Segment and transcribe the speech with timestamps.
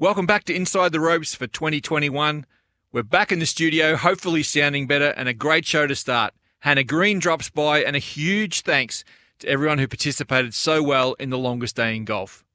[0.00, 2.46] Welcome back to Inside the Ropes for 2021.
[2.90, 6.32] We're back in the studio, hopefully sounding better, and a great show to start.
[6.60, 9.04] Hannah Green drops by, and a huge thanks
[9.40, 12.46] to everyone who participated so well in the longest day in golf.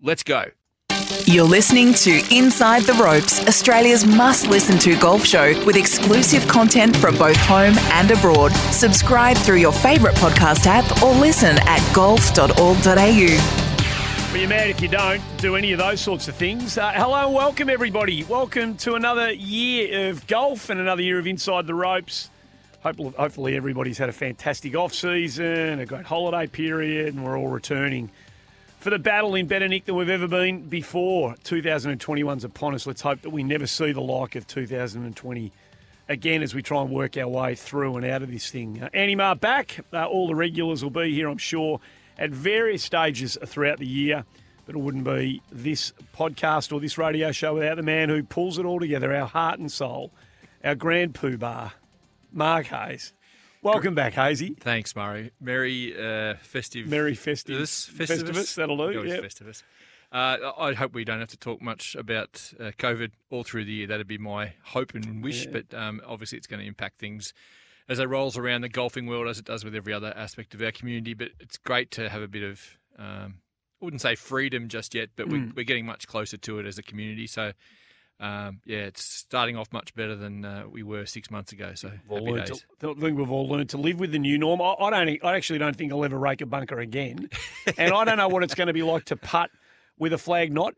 [0.00, 0.46] Let's go.
[1.26, 6.96] You're listening to Inside the Ropes, Australia's must listen to golf show with exclusive content
[6.96, 8.52] from both home and abroad.
[8.72, 13.65] Subscribe through your favourite podcast app or listen at golf.org.au.
[14.36, 16.76] Well, you're mad if you don't do any of those sorts of things.
[16.76, 18.22] Uh, hello welcome, everybody.
[18.22, 22.28] Welcome to another year of golf and another year of Inside the Ropes.
[22.82, 27.48] Hopefully, hopefully everybody's had a fantastic off season, a great holiday period, and we're all
[27.48, 28.10] returning
[28.78, 31.34] for the battle in better nick than we've ever been before.
[31.44, 32.86] 2021's upon us.
[32.86, 35.50] Let's hope that we never see the like of 2020
[36.10, 38.82] again as we try and work our way through and out of this thing.
[38.82, 39.80] Uh, Andy Maher back.
[39.94, 41.80] Uh, all the regulars will be here, I'm sure,
[42.18, 44.24] at various stages throughout the year.
[44.66, 48.58] But it wouldn't be this podcast or this radio show without the man who pulls
[48.58, 50.12] it all together, our heart and soul,
[50.64, 51.72] our grand poobah,
[52.32, 53.12] Mark Hayes.
[53.62, 54.54] Welcome back, Hazy.
[54.60, 55.32] Thanks, Murray.
[55.40, 56.88] Merry uh, festive.
[56.88, 57.60] Merry festive.
[57.60, 57.90] Festivus.
[57.90, 59.04] Festivus, that'll do.
[59.04, 59.24] Yep.
[59.24, 59.62] Festivus.
[60.12, 63.72] Uh, I hope we don't have to talk much about uh, COVID all through the
[63.72, 63.86] year.
[63.88, 65.46] That'd be my hope and wish.
[65.46, 67.34] But um, obviously, it's going to impact things
[67.88, 70.62] as it rolls around the golfing world, as it does with every other aspect of
[70.62, 71.14] our community.
[71.14, 72.60] But it's great to have a bit of,
[72.98, 73.34] um,
[73.80, 76.78] I wouldn't say freedom just yet, but we're, we're getting much closer to it as
[76.78, 77.26] a community.
[77.26, 77.52] So,
[78.18, 81.72] um, yeah, it's starting off much better than uh, we were six months ago.
[81.74, 82.64] So, We've happy days.
[82.80, 84.62] to, I think we've all learned to live with the new norm.
[84.62, 85.24] I, I don't.
[85.24, 87.28] I actually don't think I'll ever rake a bunker again,
[87.76, 89.50] and I don't know what it's going to be like to putt
[89.98, 90.74] with a flag not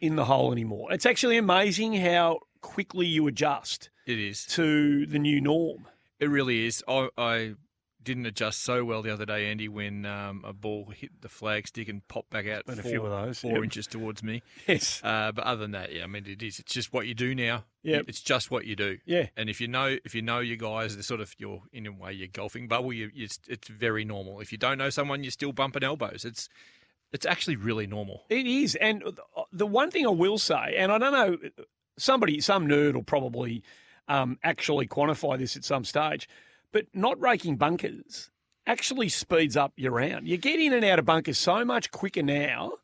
[0.00, 0.90] in the hole anymore.
[0.92, 4.46] It's actually amazing how quickly you adjust It is.
[4.46, 5.86] to the new norm.
[6.20, 6.82] It really is.
[6.88, 7.54] I, I
[8.02, 11.68] didn't adjust so well the other day, Andy, when um, a ball hit the flag
[11.68, 13.64] stick and popped back out Been a few of those, four yep.
[13.64, 14.42] inches towards me.
[14.66, 15.00] Yes.
[15.02, 16.58] Uh, but other than that, yeah, I mean, it is.
[16.58, 17.64] It's just what you do now.
[17.82, 18.02] Yeah.
[18.06, 18.98] It's just what you do.
[19.06, 19.28] Yeah.
[19.36, 21.92] And if you know, if you know your guys, they're sort of your in a
[21.92, 22.92] way your golfing bubble.
[22.92, 24.40] You, you, it's, it's very normal.
[24.40, 26.24] If you don't know someone, you're still bumping elbows.
[26.24, 26.48] It's
[27.12, 28.24] it's actually really normal.
[28.28, 28.74] It is.
[28.74, 29.02] And
[29.52, 31.64] the one thing I will say, and I don't know,
[31.96, 33.62] somebody, some nerd will probably
[34.08, 36.28] um, actually quantify this at some stage,
[36.72, 38.30] but not raking bunkers
[38.66, 40.28] actually speeds up your round.
[40.28, 42.74] You get in and out of bunkers so much quicker now.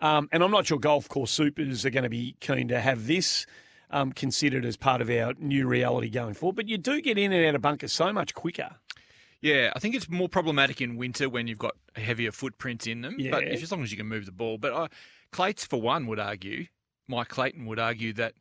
[0.00, 3.06] Um, and I'm not sure golf course supers are going to be keen to have
[3.06, 3.46] this
[3.90, 6.56] um, considered as part of our new reality going forward.
[6.56, 8.70] But you do get in and out of bunkers so much quicker.
[9.40, 13.16] Yeah, I think it's more problematic in winter when you've got heavier footprints in them.
[13.30, 14.58] But if, as long as you can move the ball.
[14.58, 14.88] But uh,
[15.32, 16.66] Clates, for one, would argue,
[17.08, 18.34] Mike Clayton would argue that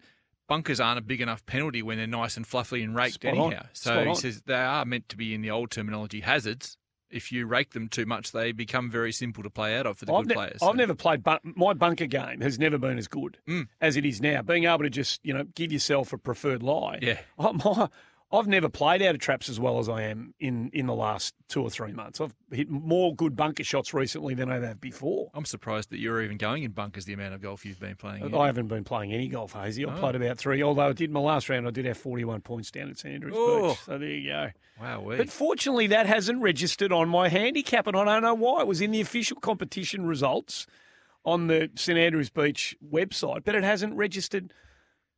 [0.54, 3.48] bunkers aren't a big enough penalty when they're nice and fluffy and raked Spot on.
[3.48, 3.66] anyhow.
[3.74, 4.16] So Spot he on.
[4.16, 6.78] says they are meant to be in the old terminology hazards.
[7.10, 10.06] If you rake them too much, they become very simple to play out of for
[10.06, 10.60] the I've, good ne- players.
[10.64, 13.68] I've So- never played, but my bunker game has never been as good Mm.
[13.82, 14.42] as it is now.
[14.42, 17.00] Being able to just, you know, give yourself a preferred lie.
[17.02, 17.20] Yeah.
[17.38, 17.90] I, my,
[18.34, 21.36] I've never played out of traps as well as I am in, in the last
[21.50, 22.20] two or three months.
[22.20, 25.30] I've hit more good bunker shots recently than I have before.
[25.36, 28.34] I'm surprised that you're even going in bunkers the amount of golf you've been playing.
[28.34, 29.86] I haven't been playing any golf, Hazy.
[29.86, 30.00] I Oh.
[30.00, 31.68] played about three, although I did my last round.
[31.68, 33.70] I did have 41 points down at St Andrews Oh.
[33.70, 33.78] Beach.
[33.86, 34.50] So there you go.
[34.82, 35.04] wow.
[35.16, 38.62] But fortunately, that hasn't registered on my handicap, and I don't know why.
[38.62, 40.66] It was in the official competition results
[41.24, 44.52] on the St Andrews Beach website, but it hasn't registered.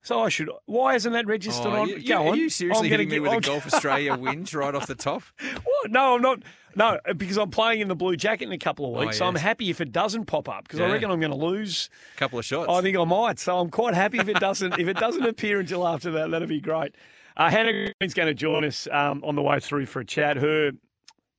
[0.05, 0.49] So I should.
[0.65, 1.89] Why isn't that registered Oh, on?
[1.89, 2.37] you, Go on.
[2.37, 4.93] you seriously I'm hitting me get- with a I'm- Golf Australia wins right off the
[4.93, 5.23] top?
[5.63, 5.89] What?
[5.91, 6.43] No, I'm not.
[6.75, 9.17] No, because I'm playing in the blue jacket in a couple of Oh, weeks.
[9.17, 11.89] So I'm happy if it doesn't pop up because I reckon I'm going to lose.
[12.15, 12.69] A couple of shots.
[12.69, 13.39] I think I might.
[13.39, 14.77] So I'm quite happy if it doesn't.
[14.77, 16.93] if it doesn't appear until after that, that'd be great.
[17.37, 20.37] Uh, Hannah Green's going to join us um, on the way through for a chat.
[20.37, 20.71] Her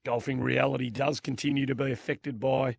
[0.05, 2.77] golfing reality does continue to be affected by,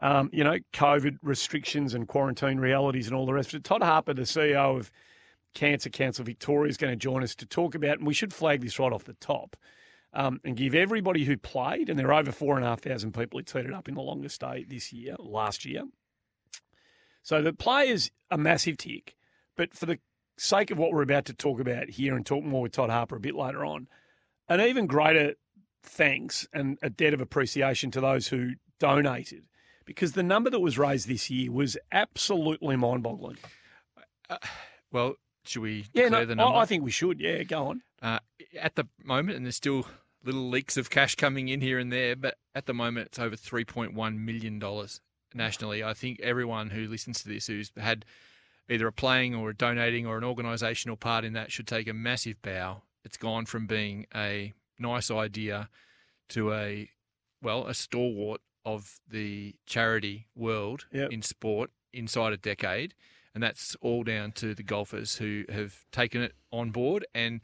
[0.00, 3.64] um, you know, COVID restrictions and quarantine realities and all the rest of it.
[3.64, 4.90] Todd Harper, the CEO of
[5.54, 8.60] Cancer Council Victoria, is going to join us to talk about, and we should flag
[8.60, 9.56] this right off the top.
[10.16, 13.14] Um, and give everybody who played, and there are over four and a half thousand
[13.14, 15.82] people who it up in the longest day this year, last year.
[17.24, 19.16] So the players a massive tick,
[19.56, 19.98] but for the
[20.36, 23.16] sake of what we're about to talk about here and talk more with Todd Harper
[23.16, 23.88] a bit later on,
[24.48, 25.34] an even greater
[25.82, 29.42] thanks and a debt of appreciation to those who donated,
[29.84, 33.38] because the number that was raised this year was absolutely mind-boggling.
[34.92, 36.56] well, should we Yeah, declare no, the number?
[36.56, 37.20] I, I think we should.
[37.20, 37.82] Yeah, go on.
[38.02, 38.18] Uh,
[38.60, 39.86] at the moment, and there's still
[40.24, 43.36] little leaks of cash coming in here and there, but at the moment, it's over
[43.36, 44.62] $3.1 million
[45.34, 45.82] nationally.
[45.84, 48.04] I think everyone who listens to this who's had
[48.70, 51.92] either a playing or a donating or an organisational part in that should take a
[51.92, 52.82] massive bow.
[53.04, 55.68] It's gone from being a nice idea
[56.30, 56.88] to a,
[57.42, 61.12] well, a stalwart of the charity world Yep.
[61.12, 62.94] in sport inside a decade.
[63.34, 67.04] And that's all down to the golfers who have taken it on board.
[67.14, 67.40] And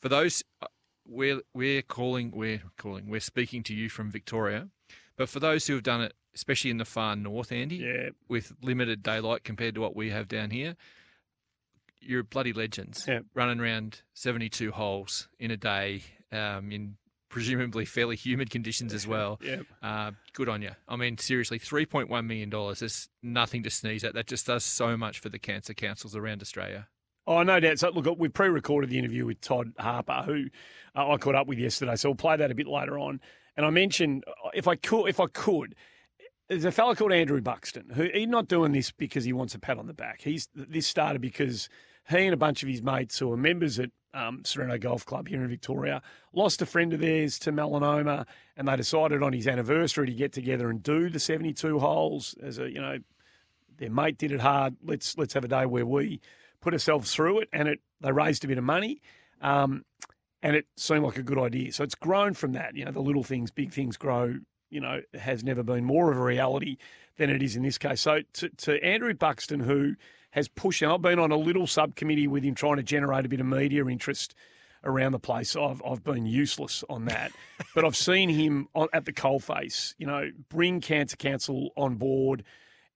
[0.00, 0.66] for those, uh,
[1.06, 4.68] we're we're calling we're calling we're speaking to you from Victoria,
[5.16, 8.10] but for those who have done it, especially in the far north, Andy, Yeah.
[8.28, 10.76] with limited daylight compared to what we have down here,
[12.00, 13.04] you're bloody legends.
[13.08, 13.20] Yeah.
[13.34, 16.02] Running around 72 holes in a day
[16.32, 16.96] um, in
[17.28, 19.40] presumably fairly humid conditions as well.
[19.42, 19.62] Yeah.
[19.82, 20.70] Uh, good on you.
[20.88, 22.52] I mean, seriously, $3.1 million
[22.82, 24.14] is nothing to sneeze at.
[24.14, 26.88] That just does so much for the cancer councils around Australia.
[27.26, 27.80] Oh, no doubt.
[27.80, 30.44] So, look, we pre-recorded the interview with Todd Harper, who
[30.94, 31.96] uh, I caught up with yesterday.
[31.96, 33.20] So we'll play that a bit later on.
[33.56, 35.74] And I mentioned uh, if I could, if I could,
[36.48, 39.58] there's a fellow called Andrew Buxton who he's not doing this because he wants a
[39.58, 40.20] pat on the back.
[40.22, 41.68] He's this started because
[42.08, 45.28] he and a bunch of his mates who are members at um, Sorrento Golf Club
[45.28, 46.02] here in Victoria
[46.32, 48.26] lost a friend of theirs to melanoma,
[48.56, 52.58] and they decided on his anniversary to get together and do the 72 holes as
[52.58, 52.98] a you know
[53.78, 54.76] their mate did it hard.
[54.82, 56.20] Let's let's have a day where we
[56.60, 59.02] put ourselves through it, and it they raised a bit of money,
[59.40, 59.84] um,
[60.42, 61.72] and it seemed like a good idea.
[61.72, 62.74] So it's grown from that.
[62.74, 64.36] You know, the little things, big things grow.
[64.70, 66.78] You know, has never been more of a reality
[67.18, 68.00] than it is in this case.
[68.00, 69.94] So to, to Andrew Buxton, who
[70.36, 73.28] has pushed, and I've been on a little subcommittee with him trying to generate a
[73.28, 74.34] bit of media interest
[74.84, 75.56] around the place.
[75.56, 77.32] I've I've been useless on that,
[77.74, 79.94] but I've seen him on, at the coalface.
[79.96, 82.44] You know, bring Cancer Council on board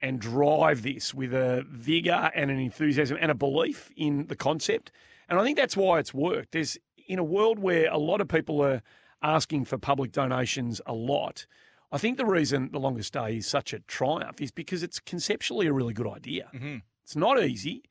[0.03, 4.93] and drive this with a vigor and an enthusiasm and a belief in the concept.
[5.29, 6.53] And I think that's why it's worked.
[6.53, 6.77] There's
[7.09, 8.83] in a world where a lot of people are
[9.23, 11.47] asking for public donations a lot.
[11.91, 15.67] I think the reason the longest day is such a triumph is because it's conceptually
[15.67, 16.51] a really good idea.
[16.55, 16.77] Mm-hmm.
[17.11, 17.83] It's not easy.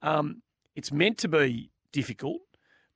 [0.00, 0.40] Um,
[0.74, 2.40] it's meant to be difficult,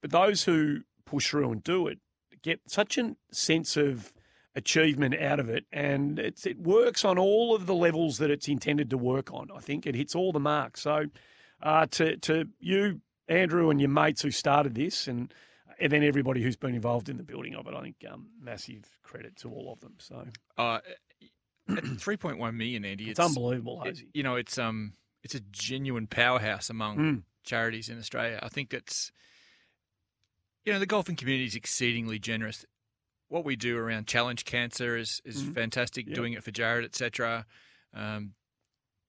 [0.00, 1.98] but those who push through and do it
[2.40, 4.10] get such a sense of
[4.54, 8.48] achievement out of it, and it's, it works on all of the levels that it's
[8.48, 9.48] intended to work on.
[9.54, 10.80] I think it hits all the marks.
[10.80, 11.08] So,
[11.62, 15.34] uh, to to you, Andrew, and your mates who started this, and
[15.78, 18.98] and then everybody who's been involved in the building of it, I think um, massive
[19.02, 19.96] credit to all of them.
[19.98, 20.24] So
[20.56, 20.78] Uh,
[21.68, 23.10] 3.1 million, Andy.
[23.10, 24.94] it's, unbelievable, it- you know, it's um,
[25.26, 27.22] it's a genuine powerhouse among Mm.
[27.44, 28.38] charities in Australia.
[28.42, 29.10] I think it's,
[30.64, 32.64] you know, the golfing community is exceedingly generous.
[33.28, 35.54] What we do around Challenge Cancer is is Mhm.
[35.54, 36.06] fantastic.
[36.06, 36.14] Yep.
[36.14, 37.44] Doing it for Jared, etc.
[37.92, 38.34] Um,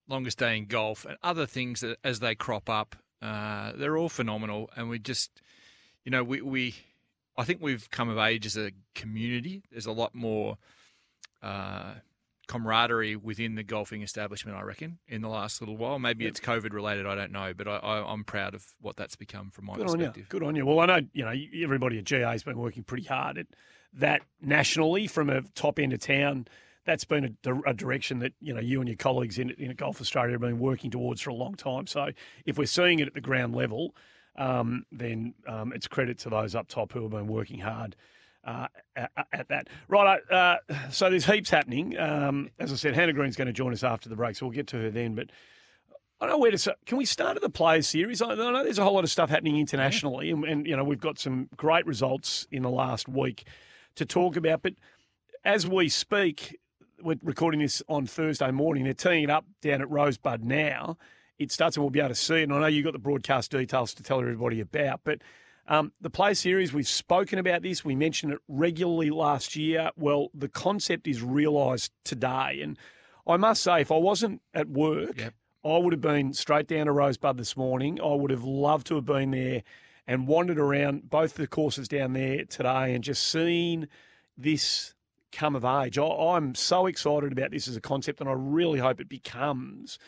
[0.08, 4.10] longest day in golf and other things that as they crop up, uh, they're all
[4.10, 4.70] phenomenal.
[4.76, 5.42] And we just,
[6.04, 6.76] you know, we we,
[7.38, 9.64] I think we've come of age as a community.
[9.70, 10.58] There's a lot more.
[11.44, 11.96] Uh,
[12.48, 16.00] camaraderie within the golfing establishment, I reckon, in the last little while.
[16.00, 16.30] Maybe Yep.
[16.32, 19.52] it's COVID related, I don't know, but I, I, I'm proud of what that's become
[19.52, 20.06] from my Good on you.
[20.08, 20.30] perspective.
[20.30, 20.66] Good on you.
[20.66, 21.34] Well, I know you know
[21.64, 23.48] everybody at GA has been working pretty hard at
[23.94, 26.48] that nationally from a top end of town.
[26.86, 30.00] That's been a, a direction that you know you and your colleagues in in Golf
[30.00, 31.86] Australia have been working towards for a long time.
[31.88, 32.10] So
[32.46, 33.94] if we're seeing it at the ground level,
[34.38, 37.96] um, then um, it's credit to those up top who have been working hard.
[38.48, 39.68] Uh, at, at that.
[39.90, 40.56] Right, uh,
[40.90, 42.00] so there's heaps happening.
[42.00, 44.56] Um, as I said, Hannah Green's going to join us after the break, so we'll
[44.56, 45.16] get to her then.
[45.16, 45.32] But
[46.22, 46.58] I don't know where to.
[46.58, 46.78] start.
[46.86, 48.22] Can we start at the Players Series?
[48.22, 51.02] I know there's a whole lot of stuff happening internationally, and, and you know we've
[51.02, 53.46] got some great results in the last week
[53.96, 54.62] to talk about.
[54.62, 54.76] But
[55.44, 56.58] as we speak,
[57.04, 58.86] we're recording this on Thursday morning.
[58.86, 60.98] They're teeing it up down at Rosebud now.
[61.38, 62.44] It starts, and we'll be able to see it.
[62.44, 65.22] And I know you've got the broadcast details to tell everybody about, but.
[65.68, 67.84] Um, the play series, we've spoken about this.
[67.84, 69.92] We mentioned it regularly last year.
[69.98, 72.62] Well, the concept is realised today.
[72.62, 72.78] And
[73.28, 75.34] I must say, if I wasn't at work, Yep.
[75.66, 78.00] I would have been straight down to Rosebud this morning.
[78.02, 79.64] I would have loved to have been there
[80.06, 83.90] and wandered around both the courses down there today and just seen
[84.38, 84.94] this
[85.34, 85.98] come of age.
[85.98, 90.00] I, I'm so excited about this as a concept, and I really hope it becomes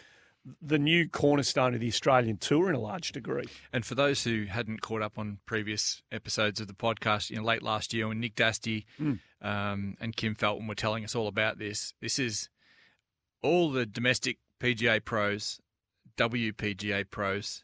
[0.62, 3.46] the new cornerstone of the Australian tour in a large degree.
[3.74, 7.43] And for those who hadn't caught up on previous episodes of the podcast, you know,
[7.43, 9.19] late last year when Nick Dastey Mm.
[9.41, 12.50] um, and Kim Felton were telling us all about this, this is
[13.43, 15.60] all the domestic PGA pros,
[16.17, 17.63] WPGA pros,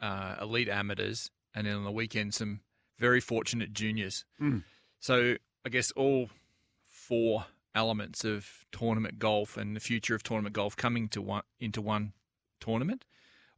[0.00, 2.60] uh, elite amateurs, and then on the weekend some
[2.98, 4.24] very fortunate juniors.
[4.40, 4.62] Mm.
[4.98, 6.28] So I guess all
[6.86, 11.80] four elements of tournament golf and the future of tournament golf coming to one into
[11.80, 12.12] one
[12.60, 13.04] tournament,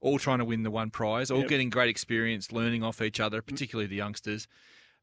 [0.01, 1.49] all trying to win the one prize, all Yep.
[1.49, 4.47] getting great experience, learning off each other, particularly the youngsters.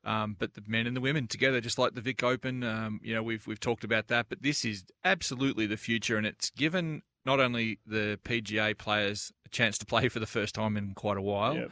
[0.06, 3.13] Um, but the men and the women together, just like the Vic Open, um, you
[3.13, 4.28] know, we've we've talked about that.
[4.30, 9.50] But this is absolutely the future, and it's given not only the PGA players a
[9.50, 11.72] chance to play for the first time in quite a while, Yep.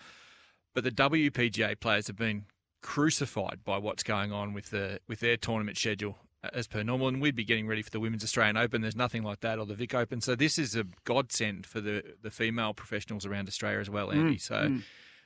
[0.75, 2.45] but the WPGA players have been
[2.81, 6.17] crucified by what's going on with the with their tournament schedule.
[6.53, 8.81] As per normal, and we'd be getting ready for the Women's Australian Open.
[8.81, 10.21] There's nothing like that, or the Vic Open.
[10.21, 14.35] So this is a godsend for the the female professionals around Australia as well, Andy.
[14.35, 14.83] Mm, so mm.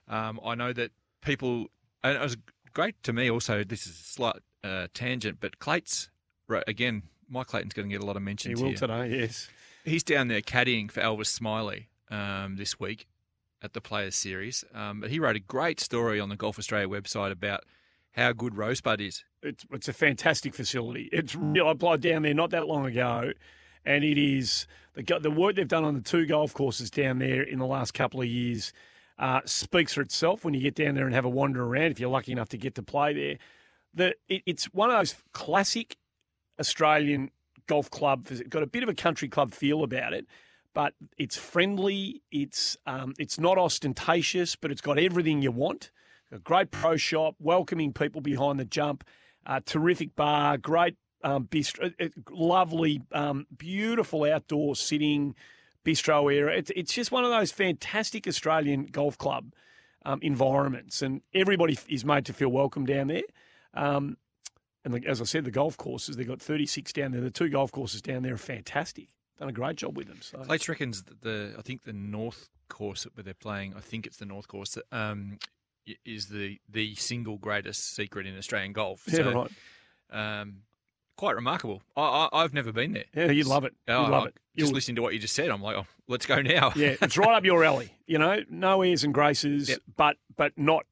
[0.08, 0.91] um, I know that
[1.22, 1.68] people,
[2.01, 2.38] and it was
[2.74, 3.30] great to me.
[3.30, 6.10] Also, this is a slight uh, tangent, but Clates,
[6.48, 8.58] right, again, Mike Clayton's going to get a lot of mentions.
[8.58, 8.80] He will here.
[8.80, 9.50] today, yes.
[9.84, 13.08] He's down there caddying for Elvis Smylie um, this week
[13.62, 14.63] at the Players Series.
[14.74, 17.63] Um, but he wrote a great story on the Golf Australia website about
[18.12, 19.24] how good Rosebud is.
[19.41, 21.10] It's, it's a fantastic facility.
[21.12, 21.68] It's real.
[21.68, 23.32] I applied down there not that long ago,
[23.86, 27.41] and it is the the work they've done on the two golf courses down there
[27.41, 28.74] in the last couple of years
[29.18, 30.44] uh, speaks for itself.
[30.44, 32.58] When you get down there and have a wander around, if you're lucky enough to
[32.58, 33.38] get to play there,
[33.94, 35.98] the it, it's one of those classic
[36.60, 37.32] Australian
[37.68, 38.27] golf club.
[38.30, 40.27] It's got a bit of a country club feel about it.
[40.74, 42.22] But it's friendly.
[42.32, 45.91] It's um, it's not ostentatious, but it's got everything you want.
[46.32, 49.04] A great pro shop, welcoming people behind the jump,
[49.46, 55.36] uh, terrific bar, great um, bistro, uh, uh, lovely, um, beautiful outdoor sitting
[55.86, 56.58] bistro area.
[56.58, 59.54] It's, it's just one of those fantastic Australian golf club
[60.06, 63.24] um, environments, and everybody is made to feel welcome down there.
[63.74, 64.18] Um,
[64.84, 67.22] and the, as I said, the golf courses, they've got 36 down there.
[67.22, 69.10] The two golf courses down there are fantastic.
[69.38, 70.20] Done a great job with them.
[70.22, 70.40] So.
[70.40, 74.26] Clates reckons the I think the North course where they're playing, I think it's the
[74.26, 75.38] North course, um,
[76.06, 79.04] is the the single greatest secret in Australian golf.
[79.08, 79.32] Yeah, so,
[80.12, 80.40] right.
[80.42, 80.58] um,
[81.18, 81.82] quite remarkable.
[81.96, 83.06] I, I, I've never been there.
[83.16, 83.74] Yeah, you'd love it.
[83.88, 84.34] You'd Oh, love I- it.
[84.58, 86.74] Just You'll- listening to what you just said, I'm like, oh, let's go now.
[86.76, 87.94] yeah, it's right up your alley.
[88.06, 89.80] You know, no airs and graces, Yep.
[89.96, 90.86] but but not,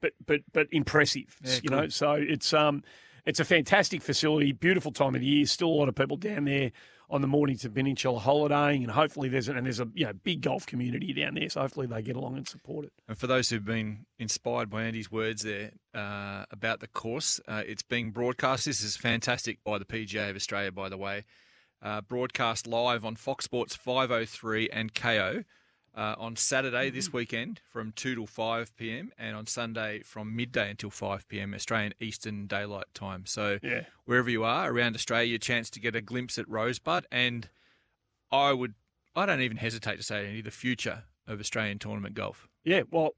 [0.00, 1.36] but but but impressive.
[1.42, 2.84] Yeah, you know, so it's um,
[3.26, 5.46] it's a fantastic facility, beautiful time of the year.
[5.46, 6.70] Still a lot of people down there
[7.10, 10.12] on the mornings of Peninsula holidaying, and hopefully there's a, and there's a you know
[10.12, 11.48] big golf community down there.
[11.50, 12.92] So hopefully they get along and support it.
[13.08, 17.62] And for those who've been inspired by Andy's words there uh, about the course, uh,
[17.66, 18.64] it's being broadcast.
[18.64, 21.24] This is fantastic by the PGA of Australia, by the way.
[21.82, 25.44] Uh, broadcast live on Fox Sports 503 and Kayo
[25.94, 29.10] uh, on Saturday this weekend from 2 till 5 p.m.
[29.18, 31.52] and on Sunday from midday until 5 p.m.
[31.54, 33.26] Australian Eastern Daylight Time.
[33.26, 33.82] So Yeah.
[34.04, 37.06] wherever you are around Australia, chance to get a glimpse at Rosebud.
[37.10, 37.48] And
[38.30, 38.74] I would,
[39.16, 42.48] I don't even hesitate to say, Andy, the future of Australian tournament golf.
[42.64, 43.14] Yeah, well,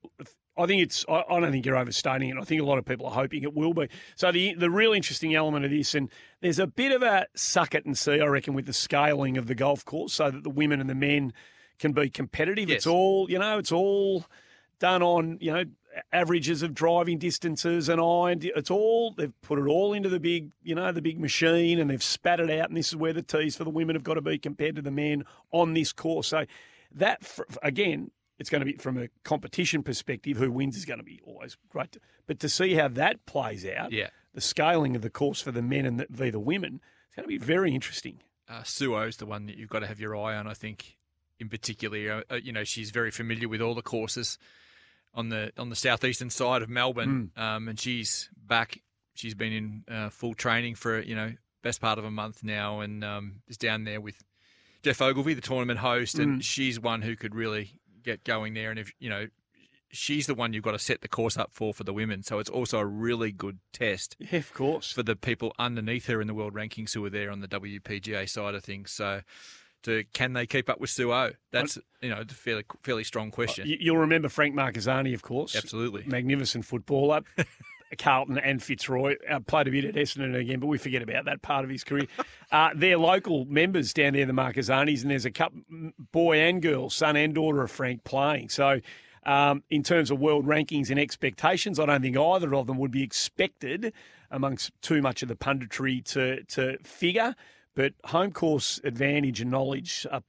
[0.56, 1.04] I think it's.
[1.08, 2.36] I, I don't think you're overstating it.
[2.38, 3.88] I think a lot of people are hoping it will be.
[4.16, 6.10] So the the real interesting element of this, and
[6.42, 9.46] there's a bit of a suck it and see, I reckon, with the scaling of
[9.46, 11.32] the golf course, so that the women and the men
[11.78, 12.70] can be competitive.
[12.70, 13.58] It's all you know.
[13.58, 14.26] It's all
[14.78, 15.64] done on you know
[16.12, 18.40] averages of driving distances and iron.
[18.42, 21.90] It's all they've put it all into the big you know the big machine, and
[21.90, 22.68] they've spat it out.
[22.68, 24.82] And this is where the tees for the women have got to be compared to
[24.82, 26.28] the men on this course.
[26.28, 26.44] So
[26.94, 27.22] that
[27.62, 31.20] again it's going to be from a competition perspective who wins is going to be
[31.24, 34.08] always great but to see how that plays out Yeah.
[34.34, 37.28] the scaling of the course for the men and the, the women it's going to
[37.28, 40.36] be very interesting uh, Su Oh's the one that you've got to have your eye
[40.36, 40.46] on.
[40.46, 40.96] I think,
[41.42, 44.38] in particular, uh, you know, she's very familiar with all the courses
[45.12, 48.80] on the on the southeastern side of Melbourne, um, and she's back.
[49.14, 51.32] She's been in uh, full training for you know
[51.62, 54.22] best part of a month now, and um, is down there with
[54.82, 57.72] Geoff Ogilvy, the tournament host, and she's one who could really
[58.02, 58.70] get going there.
[58.70, 59.26] And if you know.
[59.94, 62.38] She's the one you've got to set the course up for for the women, so
[62.38, 66.26] it's also a really good test yeah of course for the people underneath her in
[66.26, 68.90] the world rankings who are there on the WPGA side of things.
[68.90, 69.20] So,
[69.82, 71.32] to can they keep up with Suo?
[71.50, 73.66] That's you know a fairly fairly strong question.
[73.68, 76.04] You- you'll remember frank marquezani of course Absolutely.
[76.06, 77.22] magnificent footballer
[77.98, 81.42] Carlton and Fitzroy uh, played a bit at Essendon again, but we forget about that
[81.42, 82.06] part of his career.
[82.50, 85.60] Uh, they're local members down there, the Marquesanis, and there's a couple,
[86.10, 88.48] boy and girl, son and daughter of Frank playing.
[88.48, 88.80] So,
[89.26, 92.90] um, in terms of world rankings and expectations, I don't think either of them would
[92.90, 93.92] be expected
[94.30, 97.34] amongst too much of the punditry to to figure.
[97.74, 100.20] But home course advantage and knowledge uh,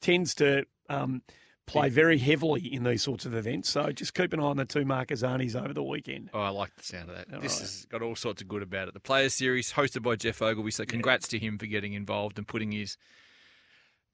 [0.00, 1.22] tends to um,
[1.66, 3.70] play very heavily in these sorts of events.
[3.70, 6.30] So just keep an eye on the two Marquesanis over the weekend.
[6.32, 7.34] Oh, I like the sound of that.
[7.34, 7.60] All this right.
[7.62, 8.94] has got all sorts of good about it.
[8.94, 10.70] The Players Series, hosted by Geoff Ogilvy.
[10.70, 12.96] So, congrats to him for getting involved and putting his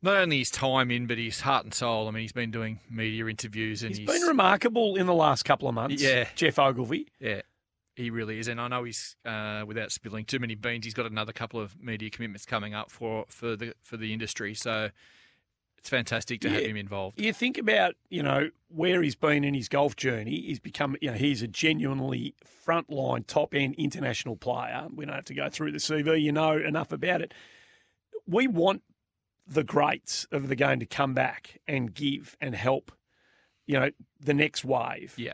[0.03, 2.07] not only his time in, but his heart and soul.
[2.07, 5.45] I mean, he's been doing media interviews and He's he's, been remarkable in the last
[5.45, 6.01] couple of months.
[6.01, 6.29] Yeah.
[6.37, 7.09] Geoff Ogilvy.
[7.21, 7.43] Yeah,
[7.99, 10.85] he really is, and I know he's uh, without spilling too many beans.
[10.85, 14.55] He's got another couple of media commitments coming up for for the for the industry.
[14.55, 14.91] So
[15.79, 17.21] it's fantastic to have him involved.
[17.21, 20.41] You think about, you know, where he's been in his golf journey.
[20.41, 22.35] He's become, you know, he's a genuinely
[22.67, 24.87] frontline, top end international player.
[24.93, 26.21] We don't have to go through the CV.
[26.21, 27.33] You know enough about it.
[28.27, 28.83] We want
[29.47, 32.93] the greats of the game to come back and give and help,
[33.67, 33.91] you know,
[34.21, 35.15] the next wave.
[35.17, 35.33] Yeah.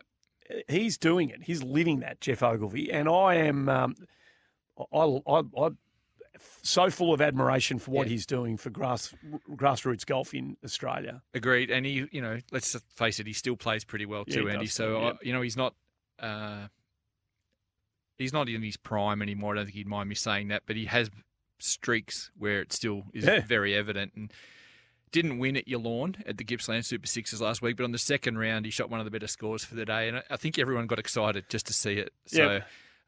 [0.68, 1.42] He's doing it.
[1.42, 2.90] He's living that, Geoff Ogilvy.
[2.92, 3.94] And I am, um,
[4.92, 5.68] I, I, I
[6.62, 8.12] so full of admiration for what Yeah.
[8.12, 9.14] he's doing for grass
[9.50, 11.22] grassroots golf in Australia.
[11.32, 11.70] Agreed.
[11.70, 14.66] And he, you know, let's face it, he still plays pretty well too, he Andy.
[14.66, 15.06] does, So, yeah.
[15.08, 15.74] uh, you know, he's not.
[16.18, 16.66] Uh,
[18.16, 19.54] He's not in his prime anymore.
[19.54, 21.10] I don't think he'd mind me saying that, but he has
[21.58, 23.40] streaks where it still is Yeah.
[23.40, 24.12] very evident.
[24.14, 24.32] And
[25.12, 28.38] didn't win at Yallourn at the Gippsland Super Sixes last week, but on the second
[28.38, 30.86] round he shot one of the better scores for the day, and I- think everyone
[30.86, 32.12] got excited just to see it.
[32.26, 32.60] So,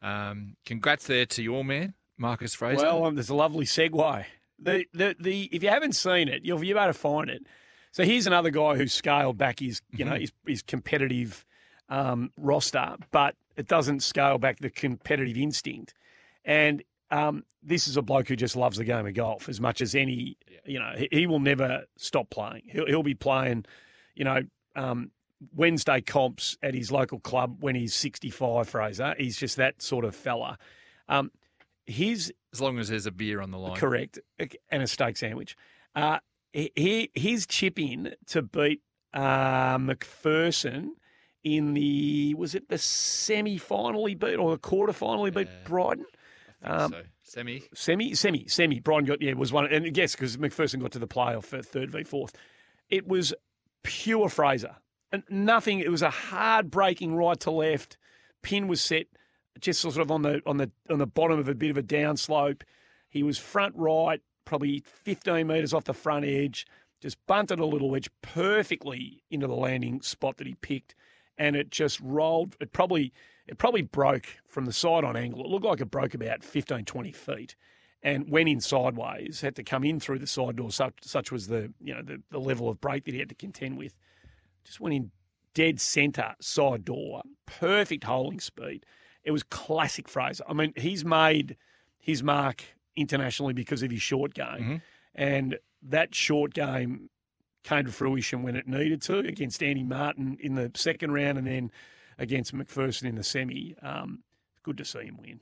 [0.03, 2.83] um, congrats there to your man, Marcus Fraser.
[2.85, 4.25] Well, um, there's a lovely segue.
[4.59, 7.45] The, the, the, if you haven't seen it, you'll be able to find it.
[7.93, 11.45] So here's another guy who's scaled back his, you know, his, his competitive
[11.89, 15.95] um, roster, but it doesn't scale back the competitive instinct.
[16.45, 19.81] And um, this is a bloke who just loves the game of golf as much
[19.81, 20.37] as any.
[20.65, 22.63] You know, he, he will never stop playing.
[22.67, 23.65] He'll, he'll be playing,
[24.15, 24.41] you know,
[24.75, 25.11] um,
[25.55, 28.69] Wednesday comps at his local club when he's 65.
[28.69, 30.59] Fraser, he's just that sort of fella.
[31.09, 31.31] Um,
[31.87, 33.77] his as long as there's a beer on the line.
[33.77, 34.19] Correct.
[34.71, 35.57] And a steak sandwich.
[35.95, 36.19] Uh,
[36.53, 38.81] he, his chip in to beat
[39.13, 40.89] uh, McPherson
[41.45, 45.49] in the, was it the semi final he beat or the quarter final he beat
[45.49, 45.69] Yeah.
[45.69, 46.07] Brighton?
[46.63, 47.03] Um, so.
[47.23, 47.63] Semi.
[47.75, 48.81] Semi, semi, semi.
[48.81, 49.67] Brighton got, yeah, was one.
[49.67, 52.35] And yes, because McPherson got to the playoff for third v fourth.
[52.89, 53.35] It was
[53.83, 54.77] pure Fraser.
[55.13, 57.97] And nothing, it was a hard breaking right to left.
[58.43, 59.07] Pin was set
[59.61, 61.83] just sort of on the on the on the bottom of a bit of a
[61.83, 62.63] downslope.
[63.09, 66.67] He was front right, probably 15 metres off the front edge,
[67.01, 70.95] just bunted a little wedge perfectly into the landing spot that he picked,
[71.39, 72.57] and it just rolled.
[72.61, 73.13] It probably
[73.47, 75.41] it probably broke from the side on angle.
[75.45, 77.57] It looked like it broke about 15, 20 feet,
[78.03, 79.41] and went in sideways.
[79.41, 80.71] Had to come in through the side door.
[80.71, 83.35] Such such was the you know the, the level of break that he had to
[83.35, 83.95] contend with.
[84.65, 85.11] Just went in
[85.55, 88.85] dead centre side door, perfect holding speed.
[89.25, 90.45] It was classic Fraser.
[90.49, 91.57] I mean, he's made
[91.99, 92.63] his mark
[92.95, 94.83] internationally because of his short game, Mhm.
[95.15, 97.11] and that short game
[97.65, 101.47] came to fruition when it needed to against Andy Martin in the second round, and
[101.47, 101.71] then
[102.19, 103.77] against McPherson in the semi.
[103.83, 104.23] Um,
[104.63, 105.41] good to see him win.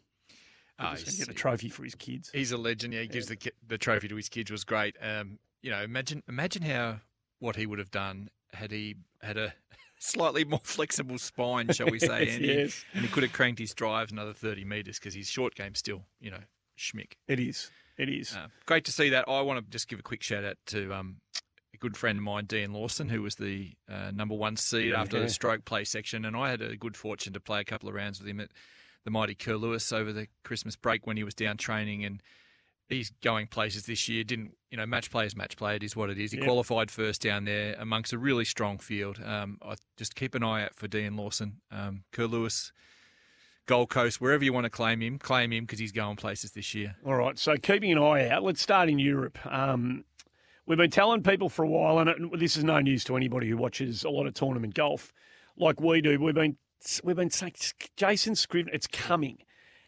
[0.81, 2.31] To he's- get a trophy for his kids.
[2.33, 2.95] He's a legend.
[2.95, 4.97] Yeah, he gives the the trophy to his kids was great.
[5.01, 7.01] Um, you know, imagine imagine how
[7.39, 9.55] what he would have done had he had a
[9.99, 12.47] slightly more flexible spine, shall we say, Yes, Andy?
[12.49, 12.85] yes.
[12.93, 16.03] And he could have cranked his drives another thirty meters because his short game's still,
[16.21, 16.43] you know,
[16.79, 17.13] schmick.
[17.29, 17.71] It is.
[17.97, 18.35] It is.
[18.35, 19.29] Uh, great to see that.
[19.29, 21.19] I want to just give a quick shout out to um,
[21.75, 25.01] a good friend of mine, Dean Lawson, who was the uh, number one seed Yeah,
[25.01, 25.25] after yeah.
[25.25, 27.95] the stroke play section, and I had a good fortune to play a couple of
[27.95, 28.51] rounds with him at
[29.05, 32.23] the mighty Kerr Lewis over the Christmas break when he was down training, and
[32.89, 34.25] he's going places this year.
[34.25, 34.87] Didn't you know?
[34.87, 35.77] Match play is match play.
[35.77, 36.33] It is what it is.
[36.33, 36.47] He Yep.
[36.47, 39.21] qualified first down there amongst a really strong field.
[39.25, 42.73] Um, I just keep an eye out for Dean Lawson, um, Kerr Lewis.
[43.67, 46.75] Gold Coast, wherever you want to claim him, claim him because he's going places this
[46.75, 46.97] year.
[47.03, 48.43] All right, so keeping an eye out.
[48.43, 49.39] Let's start in Europe.
[49.47, 50.05] Um,
[50.67, 53.57] we've been telling people for a while, and this is no news to anybody who
[53.57, 55.13] watches a lot of tournament golf,
[55.57, 56.19] like we do.
[56.21, 56.57] We've been
[57.03, 57.55] we've been saying
[57.97, 59.39] Jason Scrivener, it's coming,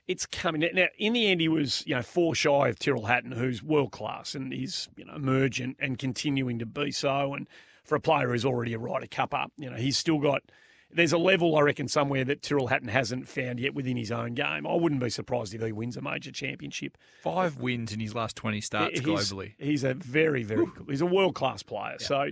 [0.07, 0.61] it's coming.
[0.63, 3.63] Now- Now, in the end, he was you know four shy of Tyrrell Hatton, who's
[3.63, 7.35] world class, and he's you know emergent and continuing to be so.
[7.35, 7.49] And
[7.85, 10.43] for a player who's already a Ryder Cup up, you know he's still got.
[10.91, 14.35] There's a level, I reckon, somewhere that Tyrrell Hatton hasn't found yet within his own
[14.35, 14.67] game.
[14.67, 16.97] I wouldn't be surprised if he wins a major championship.
[17.23, 19.55] Five wins in his last 20 starts He's- globally.
[19.59, 20.87] He's a very, very good.
[20.89, 21.97] He's a world class player.
[21.99, 22.31] So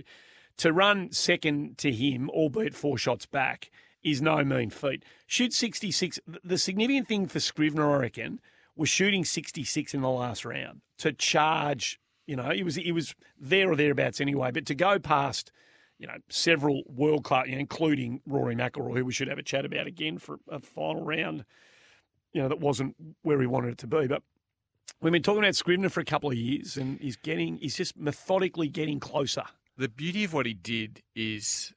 [0.57, 3.69] to run second to him, albeit four shots back,
[4.03, 5.03] is no mean feat.
[5.27, 6.19] Shoot 66.
[6.43, 8.39] The significant thing for Scrivener, I reckon,
[8.75, 11.99] was shooting 66 in the last round to charge.
[12.27, 14.51] You know, he was he was there or thereabouts anyway.
[14.51, 15.51] But to go past,
[15.99, 19.87] you know, several world class, including Rory McIlroy, who we should have a chat about
[19.87, 21.45] again for a final round.
[22.33, 24.23] You know, that wasn't where he wanted it to be, but
[25.01, 27.97] We've been talking about Scrivener for a couple of years, and he's getting he's just
[27.97, 29.43] methodically getting closer.
[29.77, 31.73] The beauty of what he did is,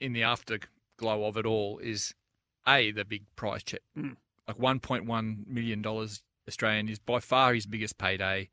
[0.00, 2.14] in the afterglow of it all, is
[2.68, 4.16] a the big prize check, Mm.
[4.46, 8.50] like one point one million dollars Australian is by far his biggest payday.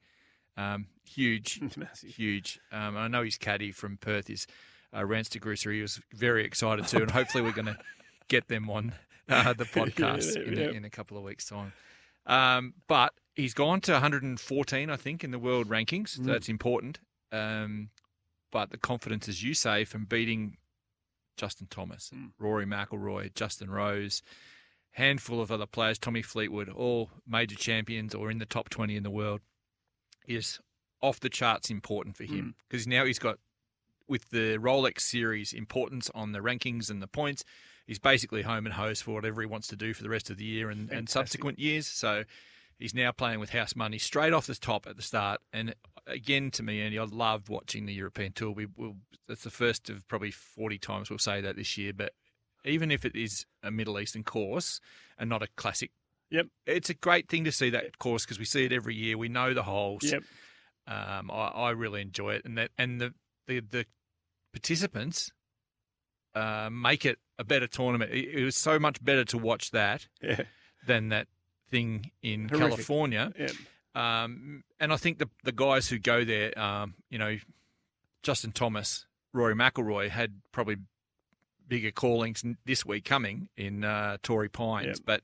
[0.55, 1.59] Um, huge,
[2.03, 2.59] huge.
[2.71, 4.47] Um, I know his caddy from Perth is
[4.95, 5.39] uh, Rance de.
[5.73, 7.77] He was very excited too, and hopefully we're going to
[8.27, 8.93] get them on
[9.29, 10.65] uh, the podcast Yeah, in, yeah.
[10.65, 11.73] A, in a couple of weeks' time.
[12.25, 16.09] Um, but he's gone to 114, I think, in the world rankings.
[16.09, 16.25] So Mm.
[16.25, 16.99] that's important.
[17.31, 17.89] Um,
[18.51, 20.57] but the confidence, as you say, from beating
[21.37, 22.31] Justin Thomas, Mm.
[22.37, 24.21] Rory McIlroy, Justin Rose,
[24.95, 29.03] handful of other players, Tommy Fleetwood, all major champions or in the top 20 in
[29.03, 29.39] the world,
[30.27, 30.59] is
[31.01, 32.35] off the charts important for Mm.
[32.35, 33.39] him because now he's got
[34.11, 37.43] with the Rolex series importance on the rankings and the points.
[37.87, 40.37] He's basically home and host for whatever he wants to do for the rest of
[40.37, 41.87] the year and, and subsequent years.
[41.87, 42.23] So
[42.81, 45.39] He's now playing with house money straight off the top at the start.
[45.53, 45.75] And
[46.07, 48.49] again, to me, Andy, I loved watching the European Tour.
[48.51, 48.95] We will
[49.27, 51.93] that's the first of probably forty times we'll say that this year.
[51.93, 52.13] But
[52.65, 54.81] even if it is a Middle Eastern course
[55.19, 55.91] and not a classic,
[56.31, 56.47] Yep.
[56.65, 59.15] it's a great thing to see that course because we see it every year.
[59.15, 60.11] We know the holes.
[60.11, 60.23] Yep.
[60.87, 63.13] Um, I, I really enjoy it, and that and the
[63.45, 63.85] the, the
[64.51, 65.31] participants
[66.35, 68.11] uh, make it a better tournament.
[68.11, 70.41] It, it was so much better to watch that Yeah.
[70.87, 71.27] than that
[71.69, 72.69] thing in Horrific.
[72.69, 73.33] California.
[73.37, 73.51] Yeah.
[73.93, 77.37] Um, and I think the the guys who go there, um, you know,
[78.23, 80.77] Justin Thomas, Rory McIlroy had probably
[81.67, 84.97] bigger callings this week coming in uh, Torrey Pines, Yep.
[85.05, 85.21] but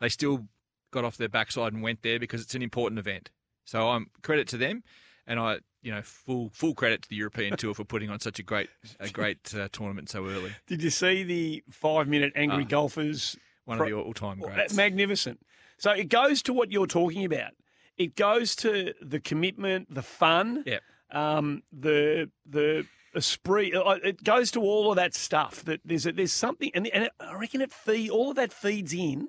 [0.00, 0.46] they still
[0.90, 3.30] got off their backside and went there because it's an important event.
[3.64, 4.82] So I'm credit to them,
[5.26, 8.38] and I, you know, full full credit to the European Tour for putting on such
[8.38, 8.68] a great
[9.00, 10.52] a great uh, tournament so early.
[10.66, 12.68] Did you see the five minute angry Ah.
[12.68, 13.36] golfers?
[13.64, 14.74] One Pro- of the all time greats.
[14.74, 15.40] Magnificent.
[15.78, 17.52] So it goes to what you're talking about.
[17.98, 20.82] It goes to the commitment, the fun, Yep.
[21.10, 23.72] um, the the esprit.
[23.74, 25.64] uh, It goes to all of that stuff.
[25.64, 28.92] That there's a, there's something, and, and I reckon it feed all of that feeds
[28.94, 29.28] in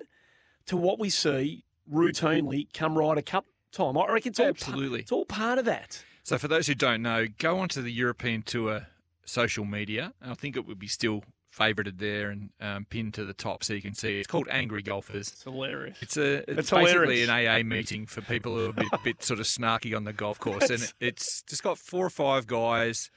[0.66, 3.96] to what we see routinely come Ryder Cup time.
[3.98, 5.00] I reckon it's all pa- Absolutely.
[5.00, 6.02] it's all part of that.
[6.22, 8.86] So, for those who don't know, go onto the European Tour
[9.24, 10.12] social media.
[10.22, 13.72] I think it would be still favoured there and um, pinned to the top so
[13.74, 14.18] you can see.
[14.18, 15.28] It's called Angry Golfers.
[15.28, 15.98] It's hilarious.
[16.02, 17.28] It's a it's It's basically hilarious.
[17.28, 20.12] an AA meeting for people who are a bit, bit sort of snarky on the
[20.12, 23.10] golf course, and it's just got four or five guys,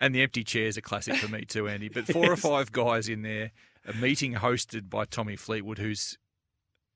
[0.00, 1.88] and the empty chairs are classic for me too, Andy.
[1.88, 3.52] But four or five guys in there,
[3.86, 6.18] a meeting hosted by Tommy Fleetwood, who's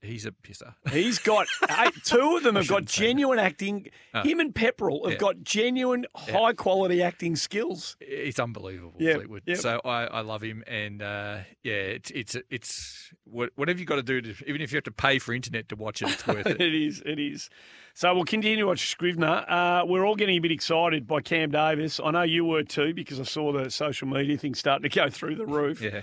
[0.03, 0.75] he's a pisser.
[0.93, 1.47] He's got
[1.79, 3.89] eight, two of them have got genuine acting.
[4.15, 4.23] Oh.
[4.23, 5.19] Him and Pepperell have Yeah.
[5.19, 7.97] got genuine high quality acting skills.
[8.01, 9.43] It's unbelievable, Yep, Fleetwood.
[9.47, 9.59] yep.
[9.59, 14.03] So I, I love him, and uh, yeah, it's it's it's whatever you got to
[14.03, 16.47] do to, even if you have to pay for internet to watch it, it's worth
[16.47, 16.61] it.
[16.61, 17.03] it is.
[17.07, 17.49] It is.
[17.95, 19.45] So we'll continue to watch Scrivener.
[19.49, 22.01] Uh, we're all getting a bit excited by Cam Davis.
[22.03, 25.11] I know you were too because I saw the social media thing starting to go
[25.11, 25.83] through the roof.
[25.83, 26.03] Yeah,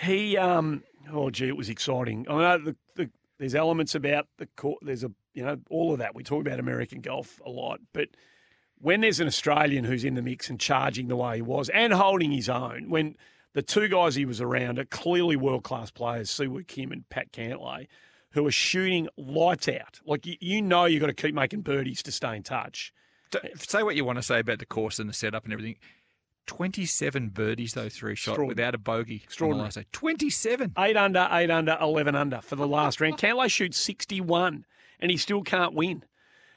[0.00, 2.26] He, um, oh gee, it was exciting.
[2.28, 2.76] I know the,
[3.38, 4.78] there's elements about the court.
[4.82, 6.14] There's a, you know, all of that.
[6.14, 8.08] We talk about American golf a lot, but
[8.78, 11.92] when there's an Australian who's in the mix and charging the way he was and
[11.92, 13.16] holding his own, when
[13.54, 17.32] the two guys he was around are clearly world class players, Siwoo Kim and Pat
[17.32, 17.86] Cantlay,
[18.32, 20.00] who are shooting lights out.
[20.04, 22.92] Like you, you know, you've got to keep making birdies to stay in touch.
[23.56, 25.76] Say what you want to say about the course and the setup and everything.
[26.46, 29.22] Twenty-seven birdies though three shot without a bogey.
[29.24, 29.64] Extraordinary.
[29.64, 29.86] last day.
[29.92, 30.74] Twenty-seven.
[30.78, 33.18] Eight under, eight under, eleven under for the last round.
[33.18, 34.64] Cantlay shoots sixty-one,
[35.00, 36.04] and he still can't win.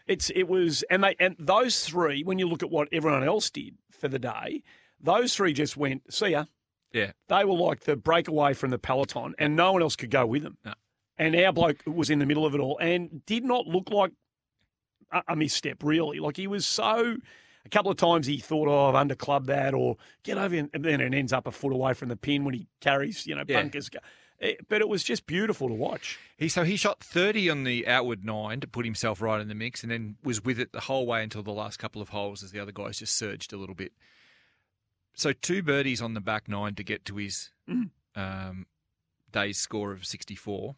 [0.07, 2.23] It's it was, and they and those three.
[2.23, 4.63] When you look at what everyone else did for the day,
[5.01, 6.13] those three just went.
[6.13, 6.45] See ya.
[6.93, 10.25] Yeah, They were like the breakaway from the peloton, and no one else could go
[10.25, 10.57] with them.
[10.63, 10.73] No.
[11.17, 14.11] And our bloke was in the middle of it all, and did not look like
[15.11, 15.83] a, a misstep.
[15.83, 17.17] Really, like he was so.
[17.67, 21.01] A couple of times he thought, "Oh, I've underclubbed that," or "Get over," and then
[21.01, 23.61] it ends up a foot away from the pin when he carries, you know, Yeah.
[23.61, 23.89] bunkers.
[24.39, 26.17] Eh, But it was just beautiful to watch.
[26.37, 29.55] he so he shot thirty on the outward nine to put himself right in the
[29.55, 32.41] mix, and then was with it the whole way until the last couple of holes
[32.41, 33.91] as the other guys just surged a little bit.
[35.13, 37.89] So two birdies on the back nine to get to his Mm.
[38.15, 38.67] um,
[39.31, 40.75] day's score of sixty-four,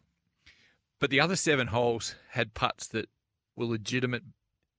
[0.98, 3.08] but the other seven holes had putts that
[3.54, 4.24] were legitimate.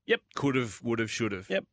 [0.08, 0.22] Yep.
[0.36, 1.50] could have, would have, should have.
[1.50, 1.66] Yep.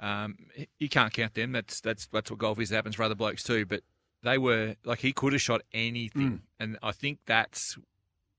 [0.00, 0.36] Um,
[0.78, 1.52] you can't count them.
[1.52, 2.70] That's that's that's what golf is.
[2.72, 3.64] It happens for other blokes too.
[3.64, 3.82] But
[4.22, 6.40] they were like he could have shot anything, Mm.
[6.58, 7.78] and I think that's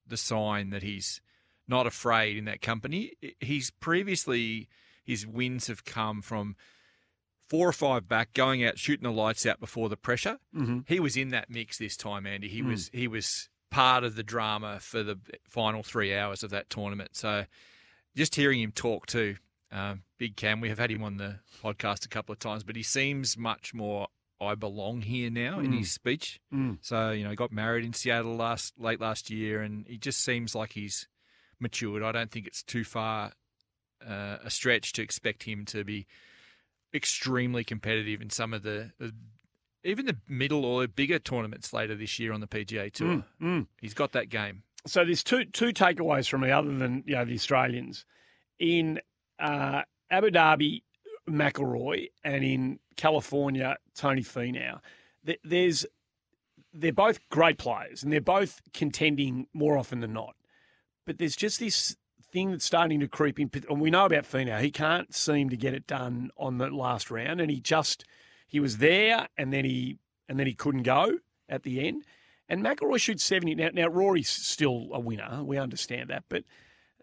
[0.07, 1.21] the sign that he's
[1.67, 3.13] not afraid in that company.
[3.39, 4.67] He's previously
[5.03, 6.55] his wins have come from
[7.47, 10.37] four or five back, going out shooting the lights out before the pressure.
[10.55, 10.79] Mm-hmm.
[10.87, 12.47] He was in that mix this time, Andy.
[12.49, 12.67] He Mm.
[12.69, 17.15] was he was part of the drama for the final three hours of that tournament.
[17.15, 17.45] So
[18.15, 19.35] just hearing him talk too,
[19.71, 20.61] um, Big Cam.
[20.61, 23.73] We have had him on the podcast a couple of times, but he seems much
[23.73, 24.07] more.
[24.41, 25.77] I belong here now in Mm.
[25.79, 26.41] his speech.
[26.53, 26.77] Mm.
[26.81, 30.21] So you know, he got married in Seattle last late last year, and he just
[30.23, 31.07] seems like he's
[31.59, 32.03] matured.
[32.03, 33.31] I don't think it's too far
[34.05, 36.05] uh, a stretch to expect him to be
[36.93, 39.13] extremely competitive in some of the, the
[39.83, 43.07] even the middle or bigger tournaments later this year on the PGA Tour.
[43.07, 43.23] Mm.
[43.41, 43.67] Mm.
[43.79, 44.63] He's got that game.
[44.85, 48.05] So there's two two takeaways from me, other than you know the Australians
[48.59, 48.99] in
[49.39, 50.81] uh, Abu Dhabi,
[51.29, 54.79] McIlroy, and in California, Tony Finau.
[55.25, 55.85] Th- There's
[56.73, 60.35] they're both great players, and they're both contending more often than not.
[61.05, 61.95] But there's just this
[62.31, 64.59] thing that's starting to creep in, and we know about Finau.
[64.59, 68.03] He can't seem to get it done on the last round, and he just
[68.47, 72.03] he was there, and then he and then he couldn't go at the end.
[72.47, 73.55] And McIlroy shoots 70.
[73.55, 75.43] Now, now Rory's still a winner.
[75.43, 76.25] We understand that.
[76.29, 76.43] But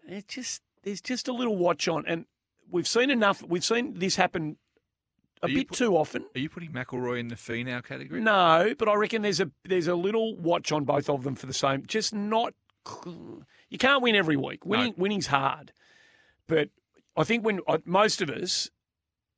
[0.07, 2.25] it just, there's just a little watch on, and
[2.73, 3.41] we've seen enough.
[3.47, 4.57] We've seen this happen
[5.41, 6.25] a bit too often.
[6.35, 8.19] Are you putting McIlroy in the Finau category?
[8.19, 11.45] No, but I reckon there's a there's a little watch on both of them for
[11.45, 11.85] the same.
[11.85, 12.53] Just not.
[13.69, 14.65] You can't win every week.
[14.65, 15.71] Winning winning's hard,
[16.47, 16.69] but
[17.15, 18.69] I think when uh, most of us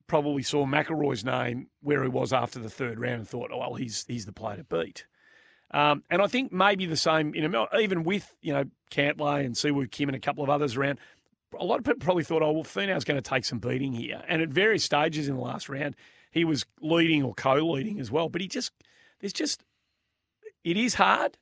[0.08, 3.76] probably saw McIlroy's name where he was after the third round and thought, oh well,
[3.76, 5.06] he's he's the player to beat.
[5.72, 9.56] Um, and I think maybe the same, you know, even with you know Cantlay and
[9.56, 11.00] Siwoo Kim and a couple of others around.
[11.60, 14.22] A lot of people probably thought, oh well, Finau's going to take some beating here,
[14.28, 15.96] and at various stages in the last round,
[16.32, 18.30] he was leading or co-leading as well.
[18.30, 18.72] But he just,
[19.20, 19.64] there's just,
[20.64, 21.38] it is hard,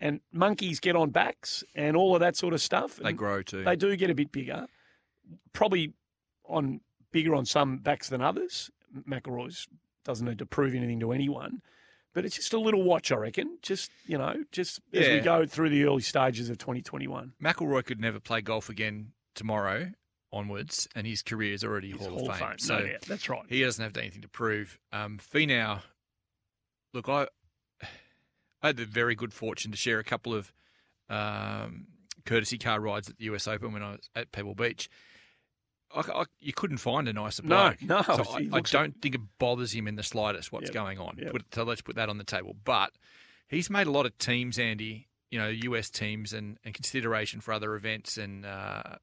[0.00, 2.96] and monkeys get on backs and all of that sort of stuff.
[2.96, 3.64] They and grow too.
[3.64, 4.66] They do get a bit bigger,
[5.52, 5.94] probably
[6.44, 6.80] on
[7.12, 8.70] bigger on some backs than others.
[9.08, 9.66] McIlroy's
[10.04, 11.60] doesn't need to prove anything to anyone,
[12.14, 13.58] but it's just a little watch, I reckon.
[13.62, 17.32] Just you know, just as we go through the early stages of 2021.
[17.42, 19.92] McElroy could never play golf again tomorrow
[20.32, 22.48] onwards, and his career is already He's Hall, of Fame.
[22.50, 23.44] no So yeah, that's right.
[23.48, 24.78] he doesn't have anything to prove.
[24.92, 25.82] Um, Finau,
[26.92, 27.28] look, I,
[28.62, 30.52] I had the very good fortune to share a couple of
[31.08, 31.86] um,
[32.24, 34.88] courtesy car rides at the US Open when I was at Pebble Beach.
[35.94, 37.82] I, I, you couldn't find a nicer No, bloke.
[37.82, 40.98] no, So I, I don't think it bothers him in the slightest what's Yep, going
[40.98, 41.16] on.
[41.20, 41.30] yep.
[41.30, 42.56] Put, so let's put that on the table.
[42.64, 42.90] But
[43.48, 45.06] he's made a lot of teams, Andy.
[45.30, 48.96] You know, US teams and, and consideration for other events and uh,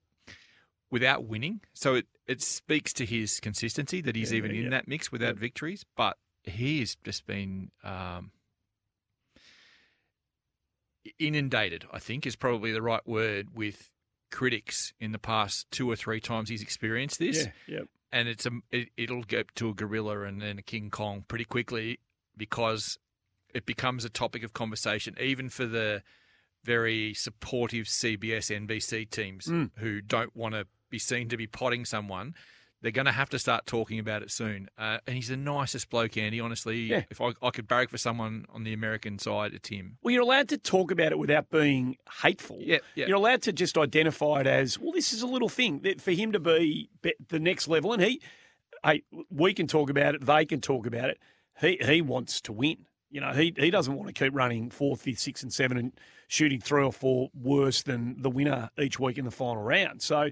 [0.93, 1.60] without winning.
[1.73, 4.69] So it, it speaks to his consistency that he's Yeah, even in yeah.
[4.69, 5.38] that mix without Yep.
[5.38, 5.86] victories.
[5.97, 8.32] But he's just been um,
[11.19, 11.86] inundated.
[11.91, 13.89] I think is probably the right word with
[14.32, 17.84] critics in the past two or three times he's experienced this Yeah, yeah.
[18.12, 21.45] and it's a it, it'll get to a gorilla and then a King Kong pretty
[21.45, 21.99] quickly
[22.36, 22.97] because
[23.53, 26.01] it becomes a topic of conversation even for the
[26.63, 29.69] very supportive CBS NBC teams Mm.
[29.75, 32.36] who don't want to be seen to be potting someone.
[32.82, 34.67] They're going to have to start talking about it soon.
[34.77, 36.39] Uh, and he's the nicest bloke, Andy.
[36.41, 37.03] Honestly, Yeah.
[37.10, 39.97] if I, I could barrack for someone on the American side, it's him.
[40.03, 42.58] Well, you're allowed to talk about it without being hateful.
[42.60, 43.08] Yeah, yeah.
[43.08, 46.12] You're allowed to just identify it as, well, this is a little thing that for
[46.12, 46.89] him to be
[47.29, 47.93] the next level.
[47.93, 48.21] And he,
[48.84, 50.25] hey, we can talk about it.
[50.25, 51.17] They can talk about it.
[51.62, 52.86] He he wants to win.
[53.10, 55.91] You know, he he doesn't want to keep running fourth, fifth, sixth, and seven and
[56.27, 60.01] shooting three or four worse than the winner each week in the final round.
[60.01, 60.32] So,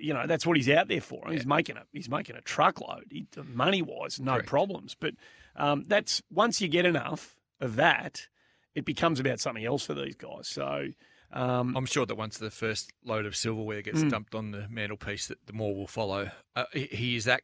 [0.00, 1.30] you know, that's what he's out there for.
[1.30, 3.04] He's making a he's making a truckload.
[3.10, 4.48] He, money wise, no Correct.
[4.48, 4.96] problems.
[4.98, 5.14] But
[5.56, 8.28] um, that's once you get enough of that,
[8.74, 10.48] it becomes about something else for these guys.
[10.48, 10.88] So.
[11.30, 14.08] Um, I'm sure that once the first load of silverware gets Mm.
[14.10, 16.30] dumped on the mantelpiece, that the more will follow.
[16.56, 17.42] Uh, he, he is that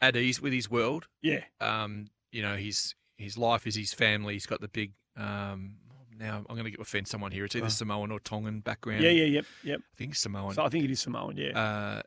[0.00, 1.06] at ease with his world.
[1.20, 4.34] yeah, Um, you know, his his life is his family.
[4.34, 4.92] He's got the big.
[5.16, 5.76] Um,
[6.22, 7.44] now I'm going to offend someone here.
[7.44, 7.68] It's either Oh.
[7.68, 9.02] Samoan or Tongan background.
[9.02, 9.80] yeah, yeah, yep, yep.
[9.80, 10.54] I think Samoan.
[10.54, 11.36] So I think it is Samoan.
[11.36, 12.02] Yeah, uh,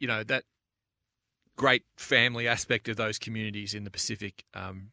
[0.00, 0.44] you know that
[1.56, 4.90] great family aspect of those communities in the Pacific um,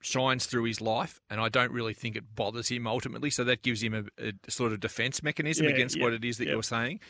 [0.00, 3.30] shines through his life, and I don't really think it bothers him ultimately.
[3.30, 6.24] So that gives him a, a sort of defense mechanism Yeah, against yeah, what it
[6.24, 6.52] is that yeah.
[6.52, 7.00] you're saying.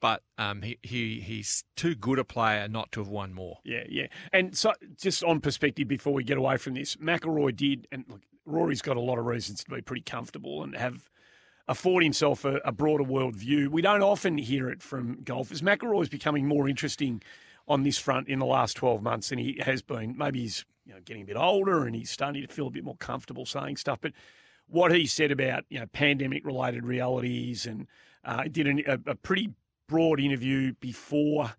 [0.00, 3.58] But um, he, he he's too good a player not to have won more.
[3.64, 4.06] yeah, yeah.
[4.32, 8.22] And so, just on perspective, before we get away from this, McIlroy did, and look,
[8.50, 11.10] Rory's got a lot of reasons to be pretty comfortable and have
[11.68, 13.70] afford himself a, a broader world view.
[13.70, 15.62] We don't often hear it from golfers.
[15.62, 17.22] McIlroy's becoming more interesting
[17.68, 20.16] on this front in the last 12 months than he has been.
[20.18, 22.84] Maybe he's you know, getting a bit older and he's starting to feel a bit
[22.84, 24.00] more comfortable saying stuff.
[24.00, 24.12] But
[24.66, 27.86] what he said about you know pandemic related realities and
[28.24, 29.52] uh, did an, a, a pretty
[29.88, 31.52] broad interview before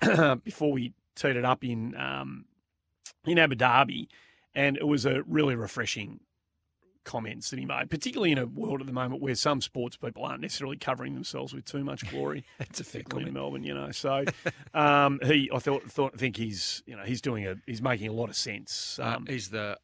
[0.44, 2.44] before we teed it up in um,
[3.24, 4.08] in Abu Dhabi,
[4.54, 6.20] and it was a really refreshing
[7.06, 10.24] comments that he made, particularly in a world at the moment where some sports people
[10.24, 12.44] aren't necessarily covering themselves with too much glory.
[12.58, 13.34] That's a fair particularly in.
[13.34, 13.90] Melbourne, you know.
[13.92, 14.24] So
[14.74, 18.12] um, he, I thought, thought, think he's, you know, he's doing a, he's making a
[18.12, 18.98] lot of sense.
[19.00, 19.78] Uh, Um, he's the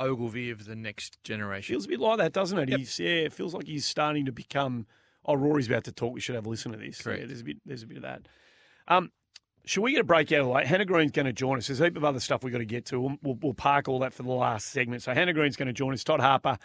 [0.00, 1.72] Ogilvy of the next generation.
[1.72, 2.68] feels a bit like that, doesn't it?
[2.68, 2.78] Yep.
[2.78, 4.86] He's yeah, it feels like he's starting to become.
[5.24, 6.12] Oh, Rory's about to talk.
[6.12, 7.00] We should have a listen to this.
[7.00, 7.20] Correct.
[7.20, 7.56] Yeah, there's a bit.
[7.64, 8.28] There's a bit of that.
[8.88, 9.10] Um,
[9.64, 10.66] should we get a break out of the way?
[10.66, 11.68] Hannah Green's going to join us.
[11.68, 13.00] There's a heap of other stuff we've got to get to.
[13.00, 15.02] We'll, we'll, we'll park all that for the last segment.
[15.02, 16.04] So Hannah Green's going to join us.
[16.04, 16.58] Todd Harper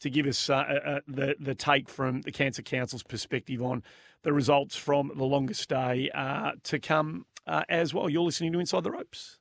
[0.00, 3.82] to give us uh, uh, the the take from the Cancer Council's perspective on
[4.22, 8.10] the results from the longest day uh, to come uh, as well.
[8.10, 9.38] You're listening to Inside the Ropes.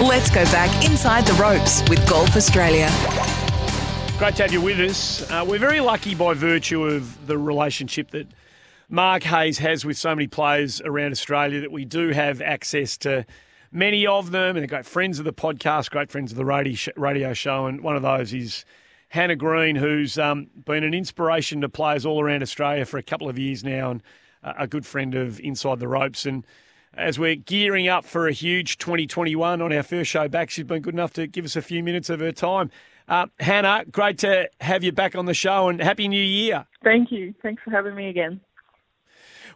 [0.00, 2.88] Let's go back inside the ropes with Golf Australia.
[4.18, 5.30] Great to have you with us.
[5.30, 8.26] Uh, we're very lucky by virtue of the relationship that
[8.92, 13.24] Mark Hayes has with so many players around Australia that we do have access to
[13.70, 17.32] many of them, and they're great friends of the podcast, great friends of the radio
[17.32, 17.66] show.
[17.66, 18.64] And one of those is
[19.10, 23.28] Hannah Green, who's um, been an inspiration to players all around Australia for a couple
[23.28, 24.02] of years now, and
[24.42, 26.26] a good friend of Inside the Ropes.
[26.26, 26.44] And
[26.94, 30.82] as we're gearing up for a huge 2021 on our first show back, she's been
[30.82, 32.72] good enough to give us a few minutes of her time.
[33.06, 36.66] Uh, Hannah, great to have you back on the show and Happy New Year.
[36.82, 37.34] Thank you.
[37.40, 38.40] Thanks for having me again.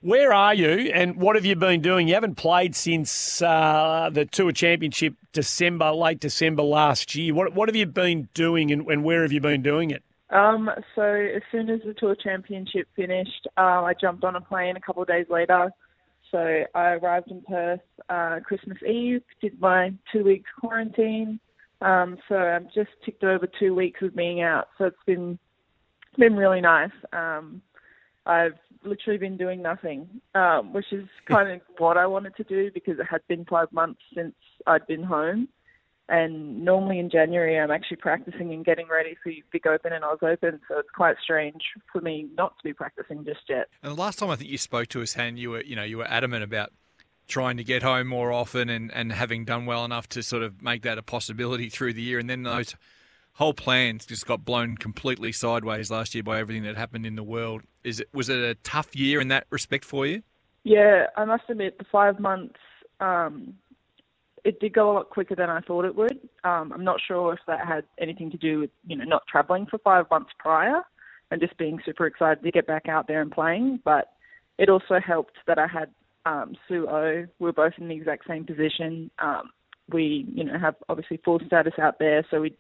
[0.05, 2.09] Where are you and what have you been doing?
[2.09, 7.33] You haven't played since uh, the Tour Championship December, late December last year.
[7.33, 10.03] What, what have you been doing and, and where have you been doing it?
[10.29, 14.77] Um, so as soon as the Tour Championship finished, uh, I jumped on a plane
[14.77, 15.71] a couple of days later.
[16.31, 21.41] So I arrived in Perth uh, Christmas Eve, did my two weeks quarantine.
[21.81, 24.69] Um, so I've just ticked over two weeks of being out.
[24.77, 25.39] So it's been
[26.19, 26.93] been really nice.
[27.15, 27.63] Um,
[28.27, 32.71] I've literally been doing nothing, um, which is kind of what I wanted to do
[32.73, 34.35] because it had been five months since
[34.67, 35.49] I'd been home.
[36.07, 40.19] And normally in January, I'm actually practicing and getting ready for Vic Open and Oz
[40.21, 40.61] Open.
[40.69, 43.69] So it's quite strange for me not to be practicing just yet.
[43.83, 45.83] And the last time I think you spoke to us, Han, you were you know
[45.83, 46.73] you were adamant about
[47.27, 50.61] trying to get home more often and, and having done well enough to sort of
[50.63, 52.19] make that a possibility through the year.
[52.19, 52.75] And then those
[53.35, 57.23] whole plans just got blown completely sideways last year by everything that happened in the
[57.23, 57.63] world.
[57.83, 60.23] Is it was it a tough year in that respect for you?
[60.63, 62.57] Yeah, I must admit the five months
[63.01, 63.55] um,
[64.45, 66.21] it did go a lot quicker than I thought it would.
[66.45, 69.67] Um, I'm not sure if that had anything to do with you know not traveling
[69.67, 70.83] for five months prior
[71.31, 74.13] and just being super excited to get back out there and playing, but
[74.59, 75.91] it also helped that I had
[76.27, 77.27] um, Sue O.
[77.39, 79.11] We are both in the exact same position.
[79.19, 79.51] Um,
[79.91, 82.55] we you know have obviously full status out there, so we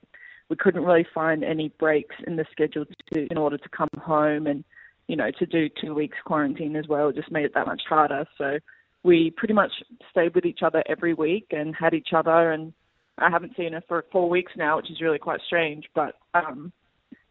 [0.48, 4.46] we couldn't really find any breaks in the schedule to, in order to come home
[4.46, 4.64] and
[5.08, 7.08] you know to do two weeks quarantine as well.
[7.08, 8.26] It just made it that much harder.
[8.38, 8.58] So
[9.02, 9.72] we pretty much
[10.10, 12.72] stayed with each other every week and had each other and
[13.18, 15.84] I haven't seen her for four weeks now, which is really quite strange.
[15.94, 16.72] But um,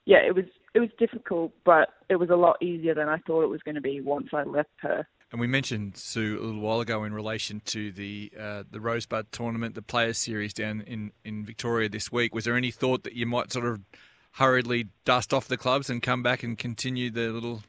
[0.06, 3.44] yeah, it was it was difficult, but it was a lot easier than I thought
[3.44, 5.08] it was going to be once I left her.
[5.34, 9.32] And we mentioned Su a little while ago in relation to the uh, the Rosebud
[9.32, 12.36] tournament, the Players Series down in, in Victoria this week.
[12.36, 13.82] Was there any thought that you might sort of
[14.34, 17.64] hurriedly dust off the clubs and come back and continue the little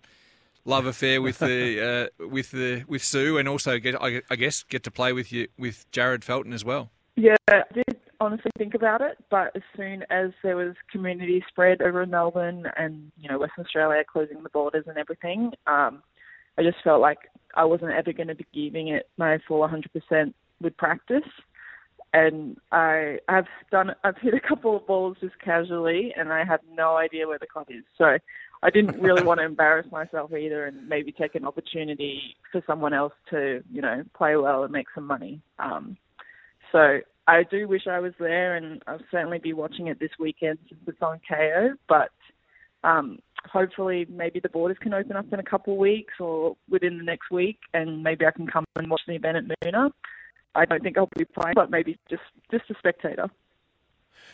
[0.66, 4.62] love affair with the uh, with the with Su, and also get I, I guess
[4.62, 6.90] get to play with you with Jarryd Felton as well.
[7.16, 11.80] Yeah, I did honestly think about it, but as soon as there was community spread
[11.80, 16.02] over in Melbourne and you know Western Australia closing the borders and everything, um,
[16.58, 17.20] I just felt like
[17.56, 21.28] I wasn't ever going to be giving it my full 100% with practice.
[22.12, 26.60] And I, I've done, I've hit a couple of balls just casually, and I have
[26.72, 27.82] no idea where the club is.
[27.98, 28.18] So
[28.62, 32.94] I didn't really want to embarrass myself either, and maybe take an opportunity for someone
[32.94, 35.40] else to, you know, play well and make some money.
[35.58, 35.96] Um,
[36.70, 40.58] so I do wish I was there, and I'll certainly be watching it this weekend
[40.68, 41.74] since it's on Kayo.
[41.88, 42.10] But
[42.84, 43.18] um,
[43.50, 47.04] hopefully, maybe the borders can open up in a couple of weeks or within the
[47.04, 49.90] next week, and maybe I can come and watch the event at Moonah.
[50.54, 53.28] I don't think I'll be playing, but maybe just just a spectator.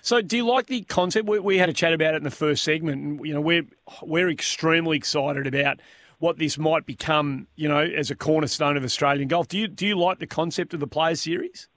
[0.02, 1.28] So, do you like the concept?
[1.28, 3.66] We, we had a chat about it in the first segment, and you know we're
[4.02, 5.80] we're extremely excited about
[6.18, 7.46] what this might become.
[7.56, 9.48] You know, as a cornerstone of Australian golf.
[9.48, 11.68] Do you do you like the concept of the Players Series?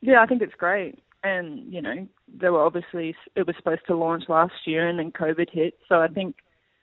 [0.00, 0.98] Yeah, I think it's great.
[1.24, 5.12] And you know, there were obviously it was supposed to launch last year, and then
[5.12, 5.74] COVID hit.
[5.88, 6.36] So I think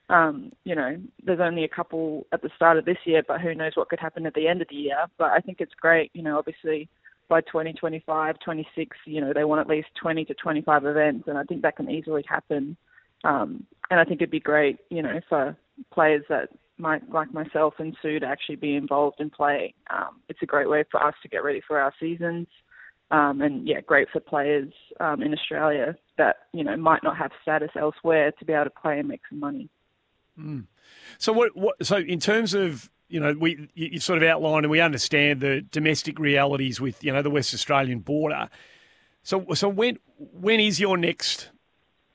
[0.08, 3.54] um, you know, there's only a couple at the start of this year, but who
[3.54, 5.06] knows what could happen at the end of the year.
[5.18, 6.10] But I think it's great.
[6.14, 6.88] You know, obviously
[7.28, 11.44] by 2025, 26, you know, they want at least 20 to 25 events, and I
[11.44, 12.76] think that can easily happen.
[13.24, 15.56] Um, and I think it'd be great, you know, for
[15.92, 19.74] players that might, like myself and Su, to actually be involved in play.
[19.88, 22.46] Um, it's a great way for us to get ready for our seasons.
[23.10, 27.30] Um, and yeah, great for players um, in Australia that you know might not have
[27.42, 29.68] status elsewhere to be able to play and make some money.
[30.38, 30.66] Mm.
[31.18, 31.84] So what, what?
[31.84, 35.60] So in terms of you know, we you sort of outlined and we understand the
[35.60, 38.48] domestic realities with you know the West Australian border.
[39.22, 41.50] So so when when is your next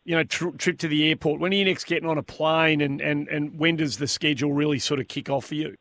[0.03, 1.39] you know tr- trip to the airport?
[1.39, 4.53] When are you next getting on a plane, and and and when does the schedule
[4.53, 5.75] really sort of kick off for you?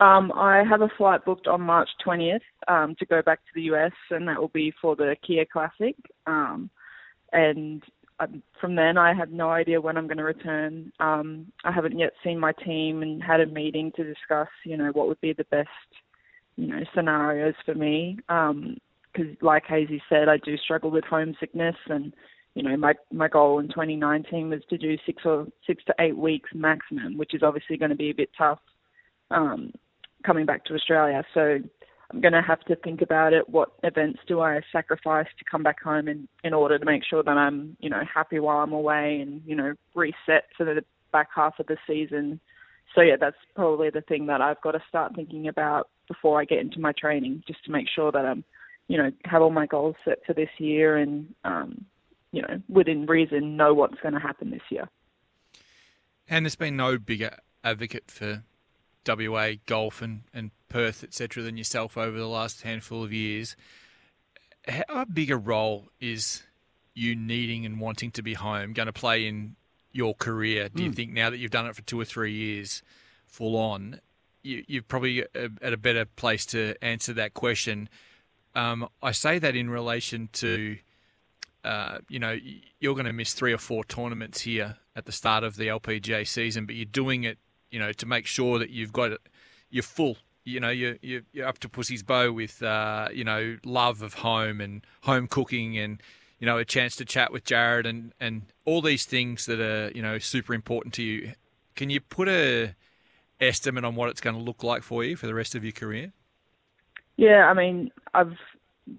[0.00, 3.62] Um, I have a flight booked on March 20th um, to go back to the
[3.74, 5.94] US, and that will be for the Kia Classic.
[6.26, 6.70] Um,
[7.32, 7.82] and
[8.60, 10.92] from then, I have no idea when I'm going to return.
[11.00, 14.90] Um, I haven't yet seen my team and had a meeting to discuss, you know,
[14.92, 15.68] what would be the best,
[16.56, 18.18] you know, scenarios for me.
[18.26, 18.50] Because,
[19.18, 22.14] um, like Hazy said, I do struggle with homesickness, and
[22.54, 26.16] you know, my my goal in 2019 was to do six or six to eight
[26.16, 28.60] weeks maximum, which is obviously going to be a bit tough
[29.32, 29.72] um,
[30.24, 31.24] coming back to Australia.
[31.34, 31.58] So
[32.10, 33.48] I'm going to have to think about it.
[33.48, 37.22] What events do I sacrifice to come back home in, in order to make sure
[37.22, 41.28] that I'm, you know, happy while I'm away and, you know, reset for the back
[41.34, 42.40] half of the season,
[42.94, 46.44] so yeah, that's probably the thing that I've got to start thinking about before I
[46.44, 48.44] get into my training, just to make sure that I'm,
[48.88, 51.84] you know, have all my goals set for this year and, um,
[52.32, 54.88] you know, within reason, know what's going to happen this year.
[56.28, 58.42] And there's been no bigger advocate for
[59.06, 63.56] WA golf and, and Perth, etc., than yourself over the last handful of years.
[64.66, 66.42] How big a role is
[66.94, 69.56] you needing and wanting to be home going to play in
[69.92, 70.68] your career?
[70.68, 70.94] Do you mm.
[70.94, 72.82] think now that you've done it for two or three years,
[73.26, 74.00] full on,
[74.42, 77.88] you, you're probably at a better place to answer that question?
[78.54, 80.78] Um, I say that in relation to,
[81.64, 82.38] uh, you know,
[82.78, 86.26] you're going to miss three or four tournaments here at the start of the LPGA
[86.26, 87.38] season, but you're doing it,
[87.74, 89.20] you know, to make sure that you've got it,
[89.68, 90.16] you're full.
[90.44, 94.60] You know, you're, you're up to pussy's bow with, uh, you know, love of home
[94.60, 96.00] and home cooking and,
[96.38, 99.90] you know, a chance to chat with Jarryd and, and all these things that are,
[99.92, 101.32] you know, super important to you.
[101.74, 102.74] Can you put a
[103.40, 105.72] estimate on what it's going to look like for you for the rest of your
[105.72, 106.12] career?
[107.16, 108.36] Yeah, I mean, I've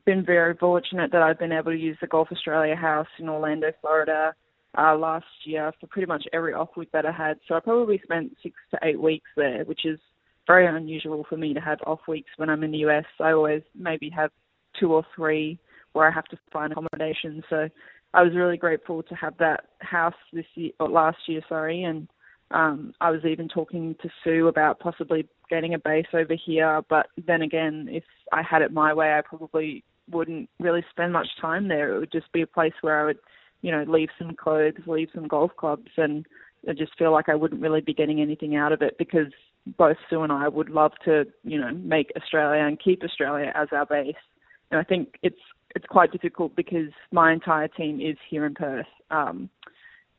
[0.03, 3.71] been very fortunate that I've been able to use the Golf Australia house in Orlando,
[3.79, 4.35] Florida,
[4.77, 7.37] uh, last year for pretty much every off week that I had.
[7.47, 9.99] So I probably spent six to eight weeks there, which is
[10.47, 13.05] very unusual for me to have off weeks when I'm in the US.
[13.19, 14.31] I always maybe have
[14.79, 15.57] two or three
[15.93, 17.43] where I have to find accommodation.
[17.49, 17.69] So
[18.13, 22.07] I was really grateful to have that house this year or last year, sorry, and
[22.51, 26.81] um, I was even talking to Su about possibly getting a base over here.
[26.89, 31.27] But then again, if I had it my way, I probably wouldn't really spend much
[31.41, 31.95] time there.
[31.95, 33.17] It would just be a place where I would
[33.61, 36.25] you know, leave some clothes, leave some golf clubs, and
[36.67, 39.31] I just feel like I wouldn't really be getting anything out of it because
[39.77, 43.67] both Su and I would love to, you know, make Australia and keep Australia as
[43.71, 44.15] our base.
[44.71, 45.39] And I think it's
[45.75, 48.85] it's quite difficult because my entire team is here in Perth.
[49.11, 49.49] Um,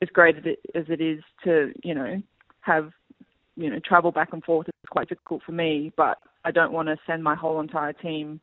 [0.02, 2.20] as great as it, as it is to, you know,
[2.60, 2.90] have,
[3.56, 5.92] you know, travel back and forth, it's quite difficult for me.
[5.96, 8.40] But I don't want to send my whole entire team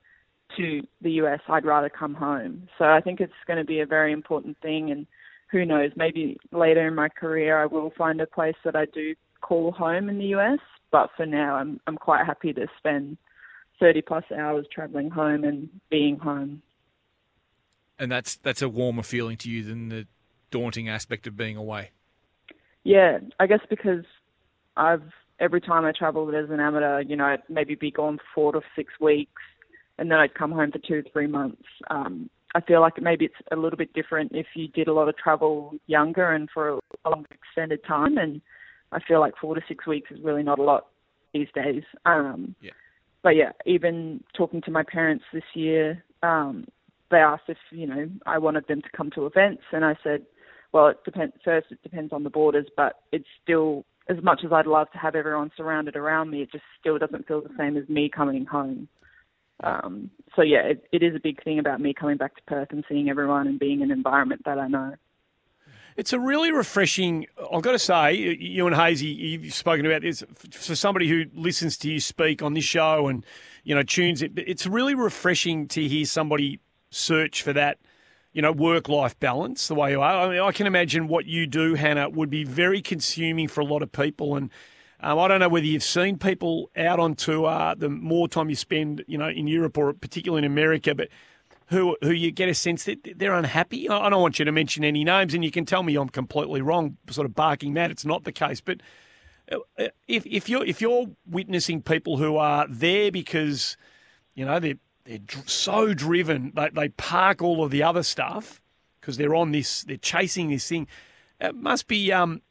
[0.58, 2.68] to the US, I'd rather come home.
[2.78, 4.92] So I think it's going to be a very important thing.
[4.92, 5.08] And
[5.52, 9.16] who knows, maybe later in my career, I will find a place that I do
[9.42, 10.60] call home in the US.
[10.92, 13.18] But for now, I'm I'm quite happy to spend
[13.80, 16.62] 30 plus hours traveling home and being home.
[17.98, 20.08] And that's that's a warmer feeling to you than the
[20.52, 21.92] daunting aspect of being away.
[22.84, 24.06] Yeah, I guess because
[24.78, 25.04] I've
[25.40, 28.52] every time I travel as an amateur, you know, I'd maybe be gone for four
[28.54, 29.42] to six weeks
[29.98, 31.64] and then I'd come home for two, or three months.
[31.90, 35.10] Um, I feel like maybe it's a little bit different if you did a lot
[35.10, 38.18] of travel younger and for a long extended time.
[38.18, 38.42] And
[38.92, 40.88] I feel like four to six weeks is really not a lot
[41.34, 41.84] these days.
[42.06, 42.72] Um, yeah.
[43.24, 46.66] But yeah, even talking to my parents this year, um,
[47.10, 50.26] they asked if you know I wanted them to come to events, and I said,
[50.74, 51.34] well, it depends.
[51.44, 54.98] First, it depends on the borders, but it's still as much as I'd love to
[54.98, 58.46] have everyone surrounded around me, it just still doesn't feel the same as me coming
[58.46, 58.88] home.
[59.62, 62.70] Um, so yeah, it, it is a big thing about me coming back to Perth
[62.72, 64.96] and seeing everyone and being in an environment that I know.
[65.96, 67.28] It's a really refreshing.
[67.54, 71.78] I've got to say, you and Hazy, you've spoken about this for somebody who listens
[71.78, 73.24] to you speak on this show and
[73.64, 74.32] you know tunes it.
[74.36, 77.78] It's really refreshing to hear somebody search for that,
[78.32, 80.26] you know, work-life balance the way you are.
[80.26, 83.66] I mean, I can imagine what you do, Hannah, would be very consuming for a
[83.66, 84.50] lot of people, and
[85.04, 87.76] um, I don't know whether you've seen people out on tour.
[87.78, 91.10] The more time you spend, you know, in Europe or particularly in America, but
[91.68, 93.90] who who you get a sense that they're unhappy.
[93.90, 96.62] I don't want you to mention any names, and you can tell me I'm completely
[96.62, 98.62] wrong, sort of barking that it's not the case.
[98.62, 98.82] But
[99.52, 103.76] uh, uh, if if you're if you're witnessing people who are there because
[104.36, 108.62] you know they're they're so driven, they they park all of the other stuff
[109.02, 110.88] because they're on this, they're chasing this thing.
[111.42, 112.42] It must be um,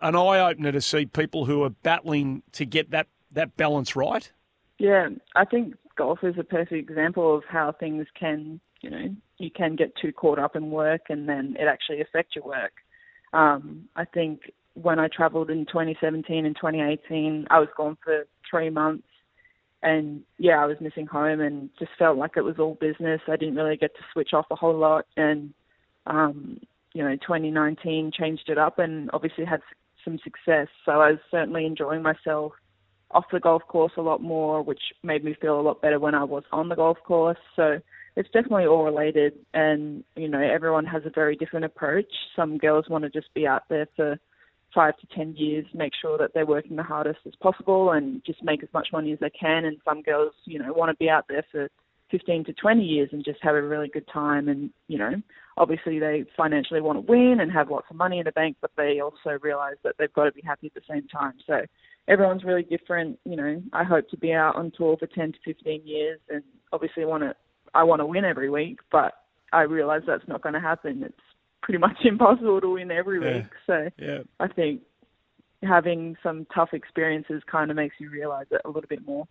[0.00, 4.30] an eye opener to see people who are battling to get that, that balance right?
[4.78, 9.50] Yeah, I think golf is a perfect example of how things can, you know, you
[9.50, 12.72] can get too caught up in work and then it actually affects your work.
[13.32, 18.70] Um, I think when I travelled in 2017 and 2018, I was gone for three
[18.70, 19.04] months.
[19.82, 23.20] And yeah, I was missing home and just felt like it was all business.
[23.28, 25.06] I didn't really get to switch off a whole lot.
[25.16, 25.54] And
[26.06, 26.60] um,
[26.92, 29.60] you know, 2019 changed it up and obviously had
[30.04, 30.68] some success.
[30.84, 32.52] So I was certainly enjoying myself
[33.12, 36.14] off the golf course a lot more, which made me feel a lot better when
[36.14, 37.38] I was on the golf course.
[37.56, 37.80] So
[38.16, 42.12] it's definitely all related and, you know, everyone has a very different approach.
[42.36, 44.18] Some girls want to just be out there for
[44.74, 48.42] five to ten years, make sure that they're working the hardest as possible and just
[48.42, 49.64] make as much money as they can.
[49.64, 51.68] And some girls, you know, want to be out there for
[52.10, 54.48] 15 to 20 years and just have a really good time.
[54.48, 55.12] And, you know,
[55.56, 58.70] obviously they financially want to win and have lots of money in the bank, but
[58.76, 61.34] they also realize that they've got to be happy at the same time.
[61.46, 61.60] So
[62.08, 63.18] everyone's really different.
[63.24, 66.42] You know, I hope to be out on tour for 10 to 15 years, and
[66.72, 67.34] obviously want to
[67.72, 69.12] I want to win every week, but
[69.52, 71.02] I realize that's not going to happen.
[71.04, 71.14] It's
[71.62, 73.36] pretty much impossible to win every Yeah.
[73.36, 73.50] week.
[73.66, 74.22] So Yeah.
[74.40, 74.82] I think
[75.62, 79.26] having some tough experiences kind of makes you realize it a little bit more.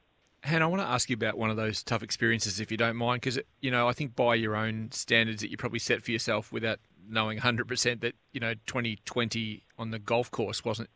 [0.46, 2.96] Han, I want to ask you about one of those tough experiences, if you don't
[2.96, 6.12] mind, because you know I think by your own standards that you probably set for
[6.12, 10.90] yourself, without knowing 100% that you know 2020 on the golf course wasn't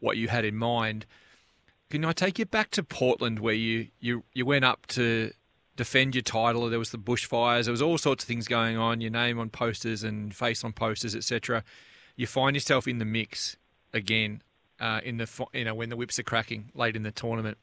[0.00, 1.06] what you had in mind.
[1.90, 5.32] Can I take you back to Portland, where you you you went up to
[5.76, 6.68] defend your title?
[6.68, 9.00] There was the bushfires, there was all sorts of things going on.
[9.00, 11.62] Your name on posters and face on posters, etc.
[12.16, 13.56] You find yourself in the mix
[13.92, 14.42] again
[14.80, 17.58] uh, in the you know when the whips are cracking late in the tournament.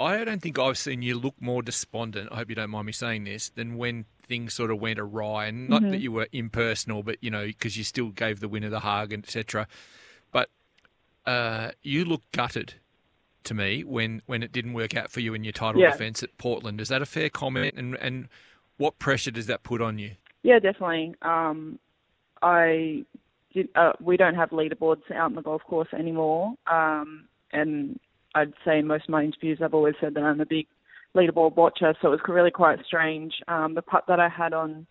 [0.00, 2.30] I don't think I've seen you look more despondent.
[2.32, 5.46] I hope you don't mind me saying this than when things sort of went awry,
[5.46, 8.70] and not that you were impersonal, but you know because you still gave the winner
[8.70, 9.68] the hug and etc.
[10.32, 10.48] But
[11.26, 12.74] uh, you look gutted
[13.44, 15.90] to me when when it didn't work out for you in your title Yeah.
[15.90, 16.80] defence at Portland.
[16.80, 17.74] Is that a fair comment?
[17.76, 18.28] And and
[18.78, 20.12] what pressure does that put on you?
[20.42, 21.14] Yeah, definitely.
[21.20, 21.78] Um,
[22.40, 23.04] I
[23.52, 23.68] did.
[23.74, 28.00] Uh, we don't have leaderboards out on the golf course anymore, um, and
[28.34, 30.66] I'd say in most of my interviews I've always said that I'm a big
[31.14, 33.34] leaderboard watcher, so it was really quite strange.
[33.48, 34.86] Um, the putt that I had on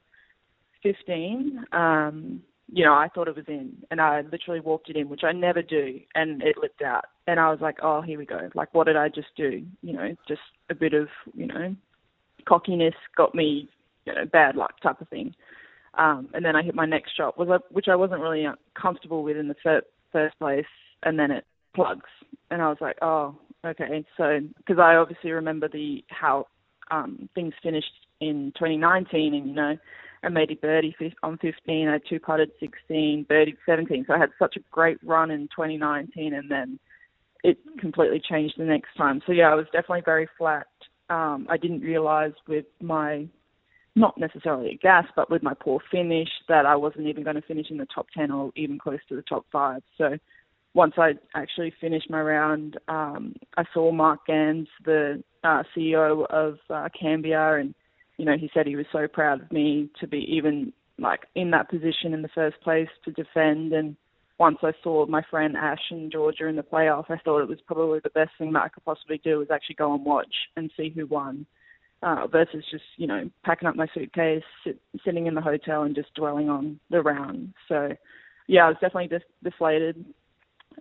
[0.83, 5.09] 15, um, you know, I thought it was in, and I literally walked it in,
[5.09, 8.25] which I never do, and it lipped out, and I was like, oh, here we
[8.25, 8.49] go.
[8.53, 9.63] Like, what did I just do?
[9.81, 11.75] You know, just a bit of, you know,
[12.47, 13.69] cockiness got me,
[14.05, 15.33] you know, bad luck type of thing.
[15.95, 17.37] Um, and then I hit my next shot,
[17.71, 19.81] which I wasn't really uh, comfortable with in the fir-
[20.11, 20.65] first place,
[21.03, 22.09] and then it plugs,
[22.51, 24.05] and I was like, oh, okay.
[24.17, 26.47] So because I obviously remember the how
[26.91, 27.91] um, things finished
[28.21, 29.77] in 2019, and you know,
[30.23, 34.05] I made a birdie on 15, I two putted 16, birdie 17.
[34.07, 36.79] So I had such a great run in 2019, and then
[37.43, 39.21] it completely changed the next time.
[39.25, 40.67] So yeah, I was definitely very flat.
[41.09, 43.27] Um, I didn't realize with my
[43.95, 47.41] not necessarily a gas, but with my poor finish that I wasn't even going to
[47.41, 49.81] finish in the top 10 or even close to the top five.
[49.97, 50.17] So
[50.73, 56.59] once I actually finished my round, um, I saw Mark Ganz, the uh, CEO of
[56.69, 57.73] uh, Cambia, and
[58.17, 61.51] you know he said he was so proud of me to be even like in
[61.51, 63.73] that position in the first place to defend.
[63.73, 63.95] And
[64.37, 67.59] once I saw my friend Ash and Georgia in the playoff, I thought it was
[67.65, 70.71] probably the best thing that I could possibly do was actually go and watch and
[70.77, 71.45] see who won
[72.03, 75.95] uh, versus just you know packing up my suitcase, sit, sitting in the hotel, and
[75.95, 77.53] just dwelling on the round.
[77.67, 77.89] So
[78.47, 80.05] yeah, I was definitely deflated,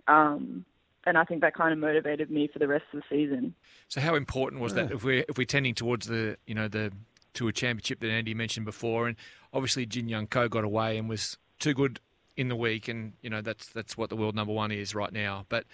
[0.07, 0.65] um,
[1.05, 3.55] and I think that kind of motivated me for the rest of the season.
[3.87, 6.91] So how important was that if we're if we're tending towards the you know the
[7.33, 9.15] tour championship that Andy mentioned before, and
[9.53, 11.99] obviously Jin Young Ko got away and was too good
[12.35, 15.11] in the week, and you know that's that's what the world number one is right
[15.11, 15.45] now.
[15.49, 15.65] But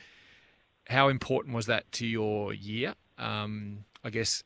[0.88, 2.96] how important was that to your year?
[3.18, 4.44] Um, I guess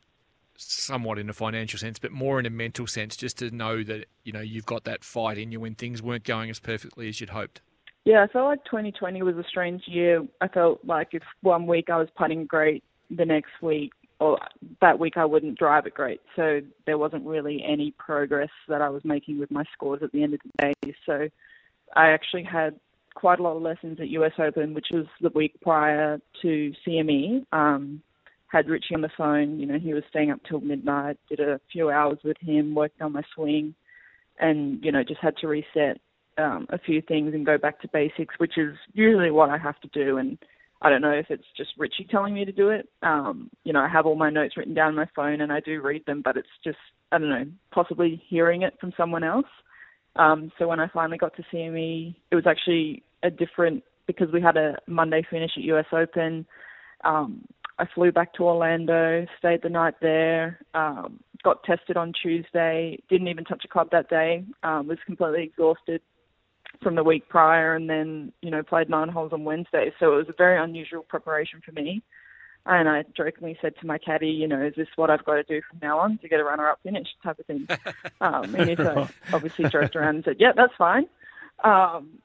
[0.55, 4.05] somewhat in a financial sense, but more in a mental sense, just to know that
[4.23, 7.19] you know you've got that fight in you when things weren't going as perfectly as
[7.19, 7.61] you'd hoped.
[8.05, 10.25] Yeah, I felt like 2020 was a strange year.
[10.41, 14.37] I felt like if one week I was putting great, the next week or
[14.81, 16.21] that week I wouldn't drive it great.
[16.35, 20.23] So there wasn't really any progress that I was making with my scores at the
[20.23, 20.93] end of the day.
[21.05, 21.29] So
[21.95, 22.79] I actually had
[23.15, 27.45] quite a lot of lessons at US Open, which was the week prior to CME.
[27.51, 28.01] Um,
[28.47, 29.59] had Richie on the phone.
[29.59, 31.17] You know, he was staying up till midnight.
[31.29, 33.75] Did a few hours with him, worked on my swing,
[34.39, 35.99] and you know, just had to reset
[36.39, 39.79] um, a few things and go back to basics, which is usually what I have
[39.81, 40.17] to do.
[40.17, 40.37] And
[40.81, 42.87] I don't know if it's just Richie telling me to do it.
[43.03, 45.59] Um, you know, I have all my notes written down on my phone and I
[45.59, 46.77] do read them, but it's just
[47.11, 49.47] I don't know, possibly hearing it from someone else.
[50.15, 54.41] Um, so when I finally got to CME, it was actually a different because we
[54.41, 56.45] had a Monday finish at US Open.
[57.03, 57.45] Um,
[57.77, 63.29] I flew back to Orlando, stayed the night there, um, got tested on Tuesday, didn't
[63.29, 66.01] even touch a club that day, um, was completely exhausted
[66.81, 69.91] from the week prior, and then, you know, played nine holes on Wednesday.
[69.99, 72.01] So it was a very unusual preparation for me.
[72.65, 75.43] And I jokingly said to my caddy, you know, is this what I've got to
[75.43, 77.67] do from now on to get a runner-up finish type of thing?
[78.21, 81.07] um, and he so obviously joked around and said, yeah, that's fine.
[81.63, 82.19] Um,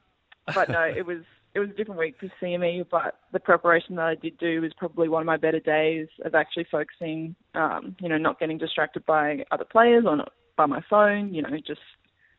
[0.55, 1.23] but no, it was
[1.55, 4.73] it was a different week for CME, but the preparation that I did do was
[4.77, 9.07] probably one of my better days of actually focusing, um, you know, not getting distracted
[9.07, 11.81] by other players or not by my phone, you know, just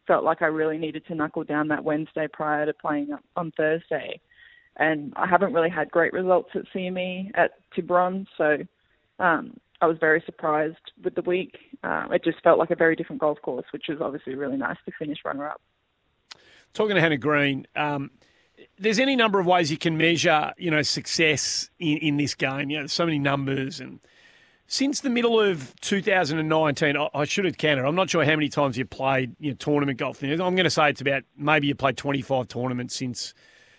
[0.08, 4.20] felt like I really needed to knuckle down that Wednesday prior to playing on Thursday.
[4.78, 8.58] And I haven't really had great results at CME at Tiburon, so
[9.20, 11.58] um, I was very surprised with the week.
[11.84, 14.78] Uh, it just felt like a very different golf course, which was obviously really nice
[14.86, 15.62] to finish runner-up.
[16.74, 18.12] Talking to Hannah Green, um,
[18.78, 22.70] there's any number of ways you can measure, you know, success in, in this game.
[22.70, 24.00] You know, there's so many numbers and
[24.68, 27.86] since the middle of 2019, I, I should have counted.
[27.86, 30.24] I'm not sure how many times you've played you know, tournament golf.
[30.24, 33.34] I'm going to say it's about maybe you played 25 tournaments since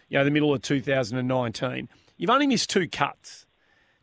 [0.09, 1.89] you know the middle of 2019.
[2.17, 3.47] You've only missed two cuts.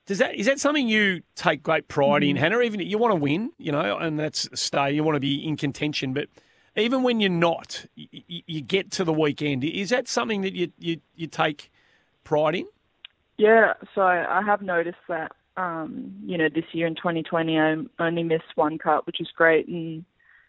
[0.05, 2.31] Does that is that something you take great pride mm-hmm.
[2.31, 2.59] in, Hannah?
[2.59, 4.91] Even you want to win, you know, and that's stay.
[4.91, 6.27] You want to be in contention, but
[6.75, 9.63] even when you're not, you, you get to the weekend.
[9.63, 11.71] Is that something that you you, you take
[12.25, 12.65] pride in?
[13.37, 18.23] Yeah, so I have noticed that um, you know, this year in 2020, I only
[18.23, 19.67] missed one cut, which is great.
[19.67, 20.05] And,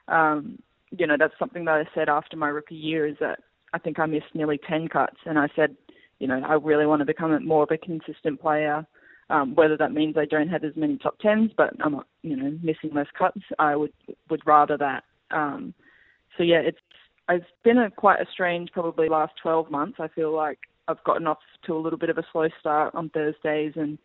[0.09, 0.59] um,
[0.91, 3.41] you know, that's something that I said after my rookie year is that
[3.73, 5.17] I think I missed nearly 10 cuts.
[5.27, 5.77] And I said,
[6.19, 8.87] you know, I really want to become more of a consistent player.
[9.31, 12.37] Um, whether that means I don't have as many top tens, but I'm not, you
[12.37, 13.41] know, missing less cuts.
[13.59, 13.93] I would
[14.29, 15.05] would rather that.
[15.31, 15.73] Um,
[16.37, 16.79] so yeah, it's
[17.31, 19.97] it's been a quite a strange, probably last 12 months.
[19.99, 23.09] I feel like I've gotten off to a little bit of a slow start on
[23.09, 23.99] Thursdays and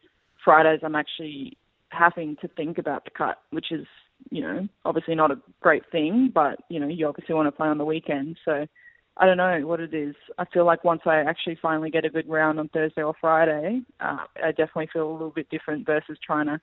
[0.43, 1.57] Fridays I'm actually
[1.89, 3.85] having to think about the cut, which is,
[4.29, 7.67] you know, obviously not a great thing, but, you know, you obviously want to play
[7.67, 8.37] on the weekend.
[8.45, 8.67] So
[9.17, 10.15] I don't know what it is.
[10.37, 13.81] I feel like once I actually finally get a good round on Thursday or Friday,
[13.99, 16.61] uh, I definitely feel a little bit different versus trying to,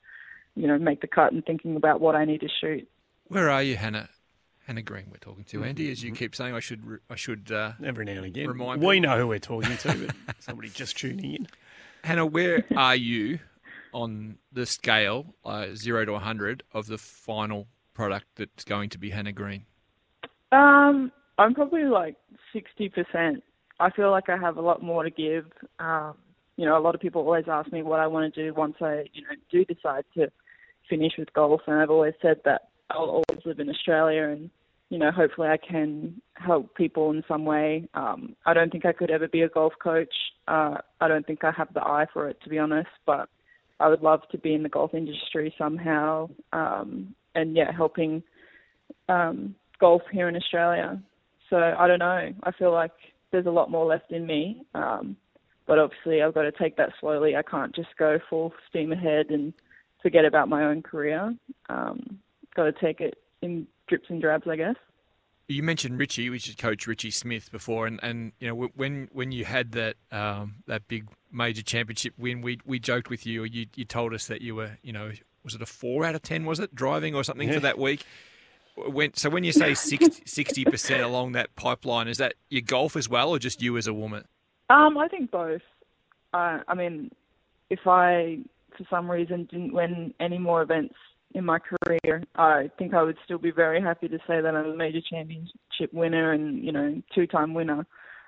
[0.54, 2.88] you know, make the cut and thinking about what I need to shoot.
[3.28, 4.08] Where are you, Hannah?
[4.66, 5.92] Hannah Green, we're talking to Andy.
[5.92, 8.82] As you keep saying, I should, I should uh, every now and again remind.
[8.82, 11.48] We know who we're talking to, but somebody just tuning in.
[12.02, 13.38] Hannah, where are you
[13.96, 19.08] on the scale, uh, zero to 100, of the final product that's going to be
[19.08, 19.64] Hannah Green?
[20.52, 22.16] Um, I'm probably like
[22.54, 23.40] 60%.
[23.80, 25.46] I feel like I have a lot more to give.
[25.78, 26.14] Um,
[26.58, 28.76] you know, a lot of people always ask me what I want to do once
[28.82, 30.30] I, you know, do decide to
[30.90, 34.50] finish with golf, and I've always said that I'll always live in Australia, and
[34.90, 37.88] you know, hopefully I can help people in some way.
[37.94, 40.14] Um, I don't think I could ever be a golf coach.
[40.46, 42.90] Uh, I don't think I have the eye for it, to be honest.
[43.04, 43.28] But
[43.80, 48.22] I would love to be in the golf industry somehow, um, and yeah, helping
[49.08, 51.00] um, golf here in Australia.
[51.50, 52.32] So I don't know.
[52.42, 52.92] I feel like
[53.30, 55.16] there's a lot more left in me, um,
[55.66, 57.36] but obviously I've got to take that slowly.
[57.36, 59.52] I can't just go full steam ahead and
[60.02, 61.34] forget about my own career.
[61.68, 62.18] Um,
[62.54, 64.76] got to take it in drips and drabs, I guess
[65.48, 69.32] you mentioned Richie, which is Coach Richie Smith before, and, and you know when when
[69.32, 73.66] you had that um, that big major championship win, we we joked with you, you
[73.76, 75.12] you told us that you were you know
[75.44, 77.54] was it a four out of ten was it driving or something yeah.
[77.54, 78.04] for that week.
[78.76, 83.08] When, so when you say 60 percent along that pipeline, is that your golf as
[83.08, 84.24] well, or just you as a woman?
[84.68, 85.62] Um, I think both.
[86.34, 87.10] Uh, I mean,
[87.70, 88.40] if I
[88.76, 90.94] for some reason didn't win any more events
[91.34, 94.70] in my career, I think I would still be very happy to say that I'm
[94.70, 97.86] a major championship winner and you know two-time winner.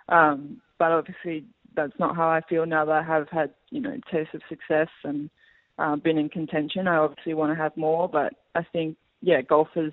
[0.09, 1.45] Um, but obviously,
[1.75, 4.89] that's not how I feel now that I have had you know tastes of success
[5.05, 5.31] and
[5.79, 6.89] uh, been in contention.
[6.89, 9.93] I obviously want to have more, but I think yeah, golf is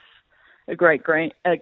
[0.67, 1.55] a great, great, a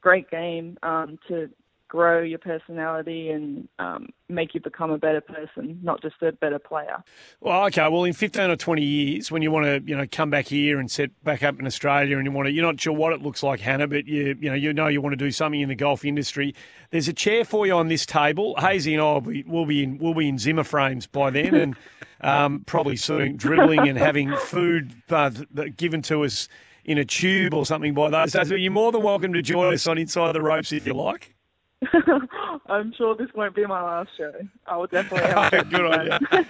[0.00, 1.48] great game um, to
[1.90, 6.58] grow your personality and um, make you become a better person, not just a better
[6.58, 7.02] player.
[7.40, 7.86] Well, okay.
[7.88, 10.78] Well, in 15 or 20 years, when you want to, you know, come back here
[10.78, 13.22] and set back up in Australia, and you want to, you're not sure what it
[13.22, 15.68] looks like, Hannah, but you, you know, you know, you want to do something in
[15.68, 16.54] the golf industry.
[16.90, 18.54] There's a chair for you on this table.
[18.56, 21.54] Hazy and I will be, will be in, will be in Zimmer frames by then,
[21.56, 21.76] and
[22.20, 25.30] um, probably soon dribbling and having food uh,
[25.76, 26.48] given to us
[26.84, 28.48] in a tube or something by those days.
[28.48, 31.34] So you're more than welcome to join us on Inside the Ropes if you like.
[32.66, 34.32] I'm sure this won't be my last show.
[34.66, 36.44] I will definitely have a Good on you.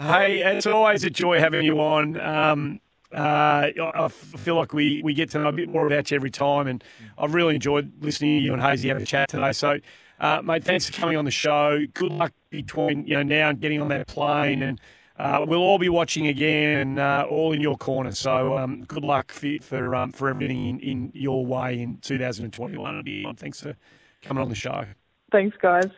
[0.00, 2.20] hey, it's always a joy having you on.
[2.20, 2.80] Um,
[3.14, 6.30] uh, I feel like we, we get to know a bit more about you every
[6.30, 6.82] time, and
[7.16, 9.52] I've really enjoyed listening to you and Hazy have a chat today.
[9.52, 9.78] So,
[10.18, 11.84] uh, mate, thanks for coming on the show.
[11.94, 14.80] Good luck between you know now and getting on that plane, and
[15.16, 18.10] uh, we'll all be watching again, and uh, all in your corner.
[18.12, 23.36] So, um, good luck for for, um, for everything in, in, your way in 2021.
[23.36, 23.76] Thanks for
[24.24, 24.84] coming on the show.
[25.30, 25.88] Thanks, guys.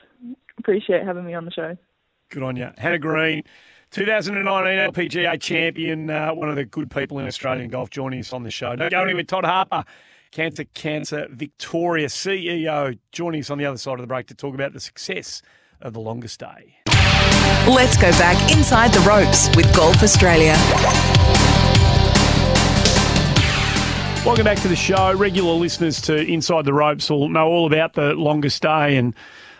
[0.58, 1.76] Appreciate having me on the show.
[2.30, 2.70] Good on you.
[2.78, 3.42] Hannah Green,
[3.90, 8.42] 2019 LPGA champion, uh, one of the good people in Australian golf, joining us on
[8.42, 8.74] the show.
[8.74, 9.16] Don't go anywhere.
[9.16, 9.84] With Todd Harper,
[10.32, 14.54] Cancer Cancer Victoria CEO, joining us on the other side of the break to talk
[14.54, 15.42] about the success
[15.80, 16.76] of the longest day.
[17.68, 20.54] Let's go back inside the ropes with Golf Australia.
[24.26, 25.14] Welcome back to the show.
[25.14, 29.14] Regular listeners to Inside the Ropes will know all about the longest day and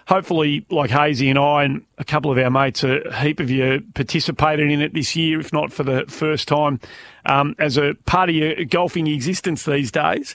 [0.08, 3.84] hopefully, like Hazy and I and a couple of our mates, a heap of you
[3.94, 6.80] participated in it this year, if not for the first time,
[7.26, 10.34] um, as a part of your golfing existence these days.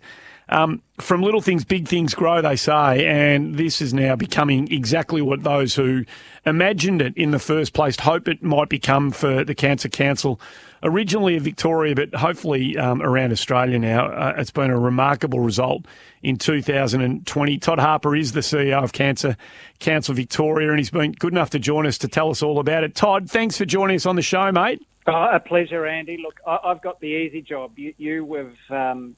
[0.52, 5.22] Um, from little things, big things grow, they say, and this is now becoming exactly
[5.22, 6.04] what those who
[6.45, 10.41] imagined it in the first place hope it might become for the Cancer Council.
[10.84, 14.08] Originally of Victoria, but hopefully um, around Australia now.
[14.08, 15.86] Uh, it's been a remarkable result
[16.22, 17.58] in 2020.
[17.60, 19.38] Todd Harper is the CEO of Cancer
[19.80, 22.84] Council Victoria, and he's been good enough to join us to tell us all about
[22.84, 22.95] it.
[22.95, 24.82] Todd, thanks for joining us on the show, mate.
[25.08, 26.18] Oh, a pleasure, Andy.
[26.18, 27.78] Look, I, have got the easy job.
[27.78, 29.16] You, you have um,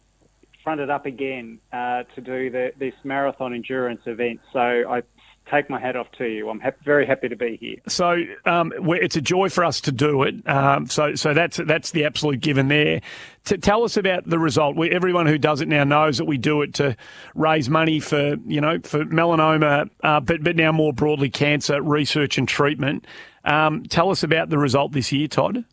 [0.64, 5.04] fronted up again uh, to do the, this marathon endurance event, so I
[5.52, 6.50] take my hat off to you.
[6.50, 7.76] I'm very happy to be here.
[7.88, 10.48] So um, it's a joy for us to do it.
[10.48, 13.02] Um, so so that's that's the absolute given there.
[13.46, 14.78] To tell us about the result.
[14.78, 16.96] We, everyone who does it now knows that we do it to
[17.36, 22.38] raise money for you know for melanoma, uh, but but now more broadly cancer research
[22.38, 23.06] and treatment.
[23.44, 25.66] Um, tell us about the result this year, Todd.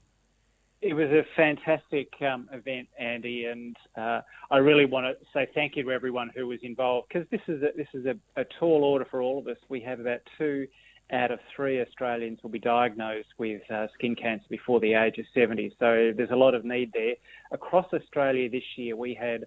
[0.82, 5.76] It was a fantastic um, event, Andy, and uh, I really want to say thank
[5.76, 8.82] you to everyone who was involved because this is a, this is a, a, tall
[8.82, 9.58] order for all of us.
[9.68, 10.66] We have about two
[11.12, 15.26] out of three Australians will be diagnosed with uh, skin cancer before the age of
[15.34, 17.16] 70, so there's a lot of need there.
[17.50, 19.44] Across Australia this year, we had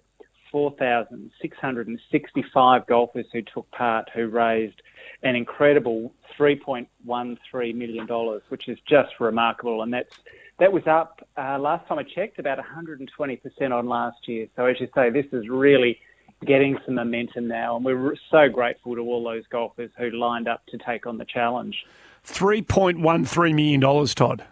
[0.52, 4.82] 4,665 golfers who took part, who raised
[5.24, 8.06] an incredible $3.13 million,
[8.50, 10.20] which is just remarkable, and that's
[10.58, 14.46] that was up uh, last time I checked about 120% on last year.
[14.56, 15.98] So as you say, this is really
[16.44, 20.64] getting some momentum now, and we're so grateful to all those golfers who lined up
[20.66, 21.76] to take on the challenge.
[22.26, 24.44] $3.13 million, Todd.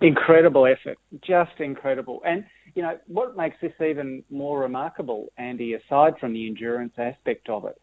[0.00, 2.20] Incredible effort, just incredible.
[2.26, 7.48] And, you know, what makes this even more remarkable, Andy, aside from the endurance aspect
[7.48, 7.78] of it,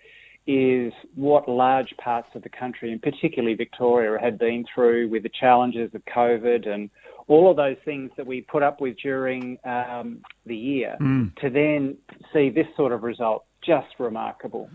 [0.45, 5.29] is what large parts of the country, and particularly Victoria, had been through with the
[5.29, 6.89] challenges of COVID and
[7.27, 11.33] all of those things that we put up with during um, the year, mm.
[11.37, 11.97] to then
[12.33, 13.45] see this sort of result.
[13.65, 14.69] Just remarkable.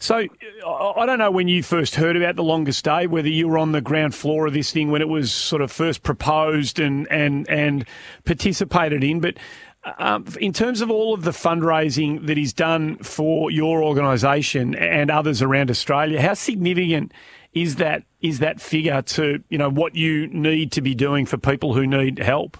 [0.00, 0.26] So,
[0.66, 3.70] I don't know when you first heard about the longest day, whether you were on
[3.70, 7.48] the ground floor of this thing when it was sort of first proposed and and
[7.48, 7.86] and
[8.24, 9.36] participated in, but
[9.98, 15.10] um, in terms of all of the fundraising that is done for your organisation and
[15.10, 17.12] others around Australia, how significant
[17.52, 21.36] is that is that figure to you know what you need to be doing for
[21.36, 22.56] people who need help?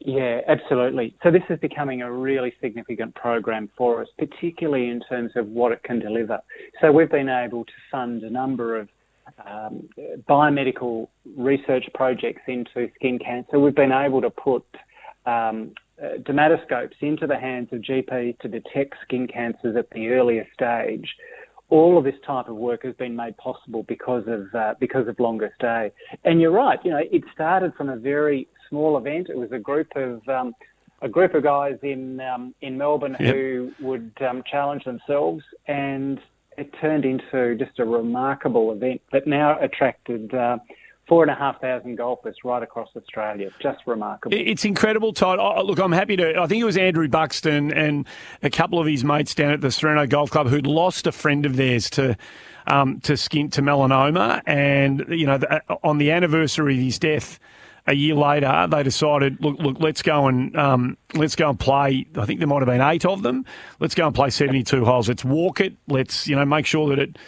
[0.00, 1.14] Yeah, absolutely.
[1.22, 5.72] So this is becoming a really significant program for us, particularly in terms of what
[5.72, 6.40] it can deliver.
[6.80, 8.88] So we've been able to fund a number of
[9.46, 9.88] um,
[10.26, 13.58] biomedical research projects into skin cancer.
[13.58, 14.64] We've been able to put
[15.26, 20.46] um, uh, dermatoscopes into the hands of GPs to detect skin cancers at the earlier
[20.54, 21.08] stage.
[21.68, 25.20] All of this type of work has been made possible because of uh, because of
[25.20, 25.92] longest day.
[26.24, 29.28] And you're right, you know, it started from a very small event.
[29.28, 30.54] It was a group of um,
[31.02, 33.34] a group of guys in um, in Melbourne yep.
[33.34, 36.18] who would um, challenge themselves, and
[36.58, 40.58] it turned into just a remarkable event that now attracted uh,
[41.10, 43.50] four and a half thousand golfers right across Australia.
[43.60, 44.34] Just remarkable.
[44.34, 45.38] It's incredible, Todd.
[45.38, 46.40] Oh, look, I'm happy to.
[46.40, 48.06] I think it was Andrew Buxton and
[48.42, 51.44] a couple of his mates down at the Sorrento Golf Club who'd lost a friend
[51.44, 52.16] of theirs to.
[52.66, 57.40] Um, to skin to melanoma, and you know, the, on the anniversary of his death,
[57.86, 62.06] a year later, they decided, look, look, let's go and um, let's go and play.
[62.16, 63.44] I think there might have been eight of them.
[63.80, 65.08] Let's go and play seventy-two holes.
[65.08, 65.74] Let's walk it.
[65.88, 67.18] Let's you know make sure that it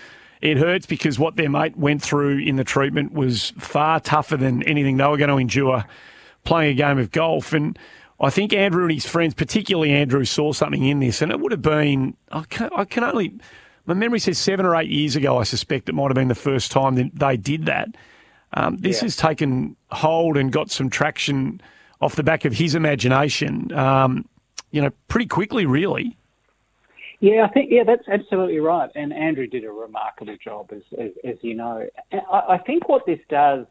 [0.43, 4.63] it hurts because what their mate went through in the treatment was far tougher than
[4.65, 5.85] anything they were going to endure
[6.45, 7.53] playing a game of golf.
[7.53, 7.79] And
[8.21, 11.53] I think Andrew and his friends, particularly Andrew, saw something in this, and it would
[11.53, 13.39] have been I can, I can only
[13.87, 15.39] my memory says seven or eight years ago.
[15.39, 17.89] I suspect it might have been the first time that they did that.
[18.55, 19.07] Um, this yeah.
[19.07, 21.61] has taken hold and got some traction
[22.01, 23.73] off the back of his imagination.
[23.73, 24.29] Um,
[24.73, 26.17] you know, pretty quickly, really.
[27.23, 28.91] Yeah, I think yeah, that's absolutely right.
[28.97, 31.87] And Andrew did a remarkable job, as as, as you know.
[32.13, 33.65] I, I, think what this does,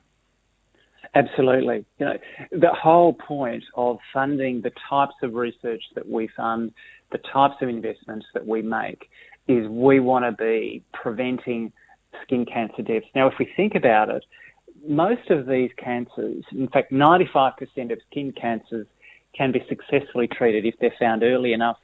[1.15, 1.85] Absolutely.
[1.99, 2.17] You know,
[2.51, 6.73] the whole point of funding the types of research that we fund,
[7.11, 9.09] the types of investments that we make,
[9.47, 11.71] is we want to be preventing
[12.23, 13.05] skin cancer deaths.
[13.15, 14.23] Now, if we think about it,
[14.88, 17.53] most of these cancers, in fact, 95%
[17.91, 18.88] of skin cancers
[19.38, 21.77] can be successfully treated if they're found early enough.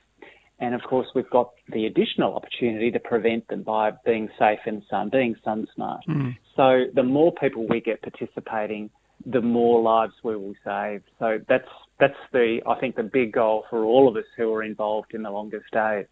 [0.60, 4.76] And of course, we've got the additional opportunity to prevent them by being safe in
[4.76, 6.02] the sun, being sun smart.
[6.08, 6.38] Mm.
[6.56, 8.90] So the more people we get participating,
[9.26, 11.02] the more lives we will save.
[11.20, 11.68] So that's
[12.00, 15.24] that's the I think the big goal for all of us who are involved in
[15.24, 16.06] the longest day.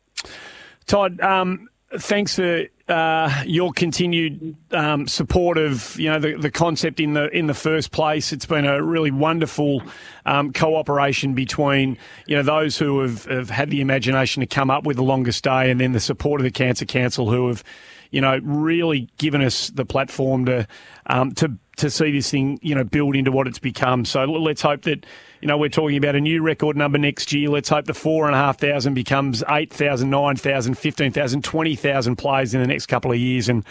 [0.85, 6.99] Todd, um, thanks for uh, your continued um, support of you know the, the concept
[6.99, 8.33] in the in the first place.
[8.33, 9.81] It's been a really wonderful
[10.25, 14.85] um, cooperation between you know those who have, have had the imagination to come up
[14.85, 17.63] with the longest day, and then the support of the Cancer Council who have
[18.11, 20.67] you know really given us the platform to
[21.07, 24.03] um, to to see this thing you know build into what it's become.
[24.03, 25.05] So let's hope that
[25.41, 27.49] you know, we're talking about a new record number next year.
[27.49, 33.17] Let's hope the 4,500 becomes 8,000, 9,000, 15,000, 20,000 players in the next couple of
[33.17, 33.65] years, and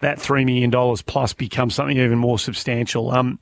[0.00, 0.70] that $3 million
[1.04, 3.10] plus becomes something even more substantial.
[3.10, 3.40] Um,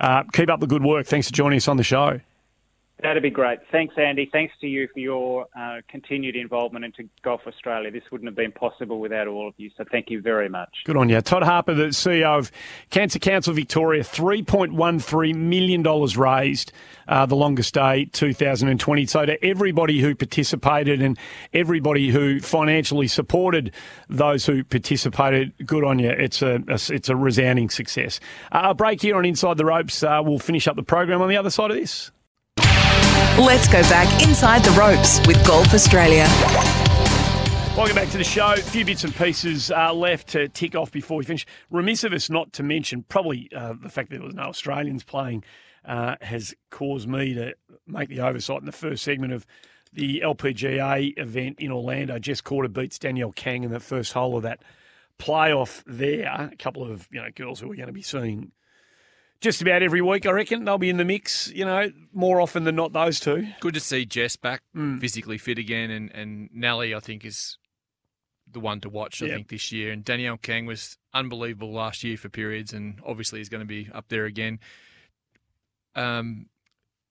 [0.00, 1.06] uh, keep up the good work.
[1.06, 2.20] Thanks for joining us on the show.
[3.00, 3.60] That'd be great.
[3.70, 4.28] Thanks, Andy.
[4.32, 7.92] Thanks to you for your uh, continued involvement into Golf Australia.
[7.92, 10.68] This wouldn't have been possible without all of you, so thank you very much.
[10.84, 11.20] Good on you.
[11.20, 12.50] Todd Harper, the CEO of
[12.90, 15.84] Cancer Council Victoria, $3.13 million
[16.16, 16.72] raised,
[17.06, 19.06] uh, the longest day, 2020.
[19.06, 21.16] So to everybody who participated and
[21.52, 23.72] everybody who financially supported
[24.08, 26.10] those who participated, good on you.
[26.10, 28.18] It's a, a it's a resounding success.
[28.50, 30.02] Uh, a break here on Inside the Ropes.
[30.02, 32.10] Uh, we'll finish up the program on the other side of this.
[33.38, 36.24] Let's go back inside the ropes with Golf Australia.
[37.76, 38.54] Welcome back to the show.
[38.54, 41.46] A few bits and pieces uh, left to tick off before we finish.
[41.70, 45.04] Remiss of us not to mention probably uh, the fact that there was no Australians
[45.04, 45.44] playing
[45.84, 47.54] uh, has caused me to
[47.86, 49.46] make the oversight in the first segment of
[49.92, 52.18] the LPGA event in Orlando.
[52.18, 54.64] Jess Korda beats Danielle Kang in the first hole of that
[55.20, 56.26] playoff there.
[56.26, 58.50] A couple of you know girls who we're going to be seeing
[59.40, 60.64] just about every week, I reckon.
[60.64, 63.46] They'll be in the mix, you know, more often than not, those two.
[63.60, 65.00] Good to see Jess back mm.
[65.00, 65.90] physically fit again.
[65.90, 67.58] And, and Nelly, I think, is
[68.50, 69.34] the one to watch, I yep.
[69.36, 69.92] think, this year.
[69.92, 73.88] And Danielle Kang was unbelievable last year for periods and obviously is going to be
[73.92, 74.58] up there again.
[75.94, 76.46] Um,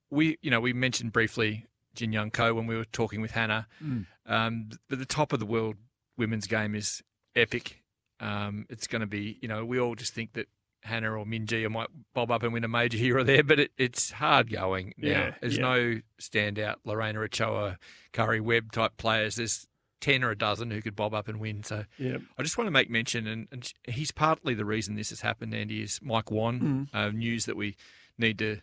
[0.10, 1.66] we, you know, we mentioned briefly
[1.96, 3.68] Jin Young Ko when we were talking with Hannah.
[3.84, 4.06] Mm.
[4.26, 5.76] Um, but the top of the world
[6.18, 7.02] women's game is
[7.36, 7.84] epic.
[8.20, 10.48] Um, it's going to be, you know, we all just think that
[10.84, 13.72] Hannah or Minjee might bob up and win a major here or there, but it,
[13.78, 15.10] it's hard going now.
[15.10, 15.64] Yeah, There's yeah.
[15.64, 17.78] no standout Lorena Ochoa,
[18.14, 19.36] Karrie Webb type players.
[19.36, 19.68] There's
[20.02, 21.64] 10 or a dozen who could bob up and win.
[21.64, 22.22] So yep.
[22.38, 25.54] I just want to make mention, and, and, he's partly the reason this has happened,
[25.54, 26.88] Andy, is Mike Whan, mm.
[26.94, 27.76] uh, news that we
[28.18, 28.60] need to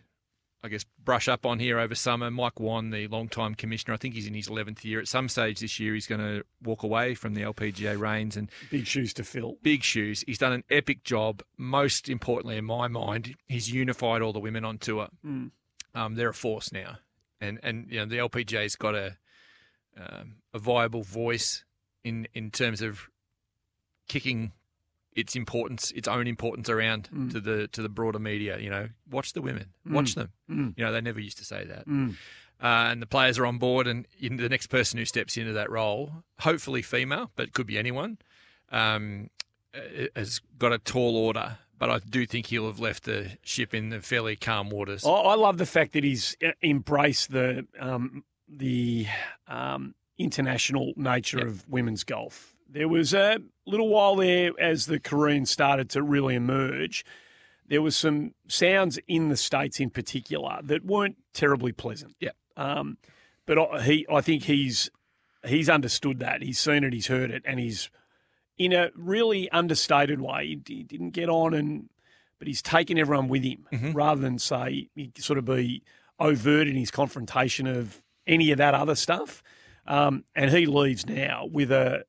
[0.65, 2.31] I guess, brush up on here over summer.
[2.31, 4.99] Mike Whan, the long-time commissioner, I think he's in his 11th year.
[4.99, 8.35] At some stage this year, he's going to walk away from the LPGA reins.
[8.35, 9.57] and Big shoes to fill.
[9.61, 10.23] Big shoes.
[10.25, 11.43] He's done an epic job.
[11.55, 15.09] Most importantly, in my mind, he's unified all the women on tour.
[15.23, 15.51] Mm.
[15.93, 16.97] Um, they're a force now.
[17.39, 19.17] And, and you know, the LPGA's got a,
[19.95, 21.63] um, a viable voice
[22.03, 23.07] in, in terms of
[24.07, 24.51] kicking
[25.15, 27.31] its importance, its own importance around mm.
[27.31, 28.59] to the to the broader media.
[28.59, 29.93] You know, watch the women, mm.
[29.93, 30.31] watch them.
[30.49, 30.73] Mm.
[30.77, 31.87] You know, they never used to say that.
[31.87, 32.15] Mm.
[32.61, 35.69] Uh, and the players are on board, and the next person who steps into that
[35.69, 38.17] role, hopefully female, but could be anyone,
[38.71, 39.29] um,
[39.73, 41.57] uh, has got a tall order.
[41.77, 45.05] But I do think he'll have left the ship in the fairly calm waters.
[45.05, 49.07] I love the fact that he's uh, embraced the um, the
[49.49, 51.47] um, international nature yep.
[51.47, 56.35] of women's golf there was a little while there as the Koreans started to really
[56.35, 57.05] emerge.
[57.67, 62.15] There was some sounds in the states, in particular, that weren't terribly pleasant.
[62.19, 62.31] Yeah.
[62.57, 62.97] Um,
[63.45, 64.89] but he, I think he's
[65.45, 66.41] he's understood that.
[66.41, 66.93] He's seen it.
[66.93, 67.89] He's heard it, and he's
[68.57, 70.59] in a really understated way.
[70.65, 71.89] He, didn't get on, and
[72.39, 73.91] but he's taken everyone with him mm-hmm.
[73.91, 75.83] rather than say he sort of be
[76.19, 79.43] overt in his confrontation of any of that other stuff.
[79.87, 82.05] Um, and he leaves now with a,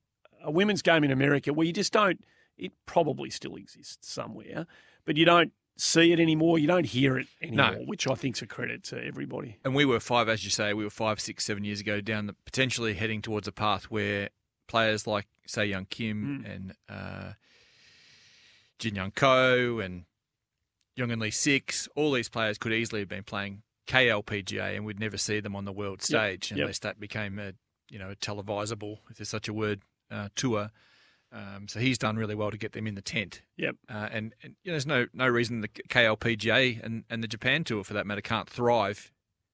[0.47, 2.25] a women's game in America where you just don't,
[2.57, 4.67] it probably still exists somewhere,
[5.05, 6.59] but you don't see it anymore.
[6.59, 7.79] You don't hear it anymore, No.
[7.85, 9.59] which I think's a credit to everybody.
[9.65, 12.27] And we were five, as you say, we were five, six, seven years ago down
[12.27, 14.31] the potentially heading towards a path where
[14.69, 16.55] players like, say, Young Kim Mm.
[16.55, 17.33] and uh,
[18.79, 20.05] Jin Young Ko and
[20.95, 24.99] Young and Lee Six, all these players could easily have been playing KLPGA and we'd
[25.01, 26.61] never see them on the world stage Yep.
[26.61, 27.53] unless that became a,
[27.91, 30.71] you know, a televisable, if there's such a word, uh, tour.
[31.33, 33.43] Um, so he's done really well to get them in the tent.
[33.57, 33.77] Yep.
[33.89, 37.65] Uh, and, and you know, there's no no reason the KLPGA and, and the Japan
[37.65, 39.13] tour, for that matter, can't thrive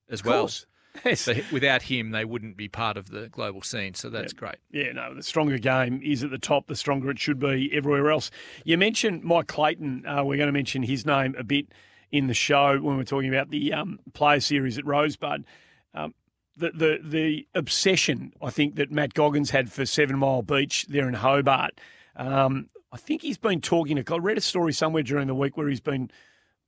[0.08, 0.40] as Of well.
[0.42, 0.66] course.
[1.06, 1.22] Yes.
[1.22, 3.94] So without him, they wouldn't be part of the global scene.
[3.94, 4.38] So that's Yeah.
[4.38, 4.56] great.
[4.70, 8.10] Yeah, no, the stronger game is at the top, the stronger it should be everywhere
[8.10, 8.30] else.
[8.66, 10.04] You mentioned Mike Clayton.
[10.06, 11.68] Uh, we're going to mention his name a bit
[12.10, 15.46] in the show when we're talking about the um, player series at Rosebud.
[15.94, 16.12] Um,
[16.56, 21.08] the, the the obsession I think that Matt Goggins had for Seven Mile Beach there
[21.08, 21.80] in Hobart.
[22.16, 24.02] Um, I think he's been talking.
[24.02, 26.10] To, I read a story somewhere during the week where he's been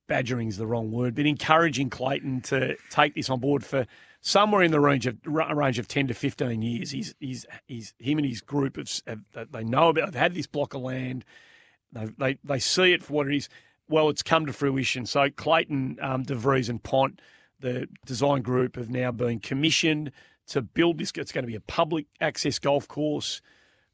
[0.07, 3.85] badgering's the wrong word, but encouraging Clayton to take this on board for
[4.21, 6.91] somewhere in the range of a range of ten to fifteen years.
[6.91, 9.21] He's he's he's him and his group of have,
[9.51, 10.11] they know about.
[10.11, 11.25] They've had this block of land.
[11.91, 13.49] They they they see it for what it is.
[13.87, 15.05] Well, it's come to fruition.
[15.05, 17.21] So Clayton, um, DeVries, and Pont,
[17.65, 20.11] the design group, have now been commissioned
[20.47, 21.11] to build this.
[21.15, 23.41] It's going to be a public access golf course.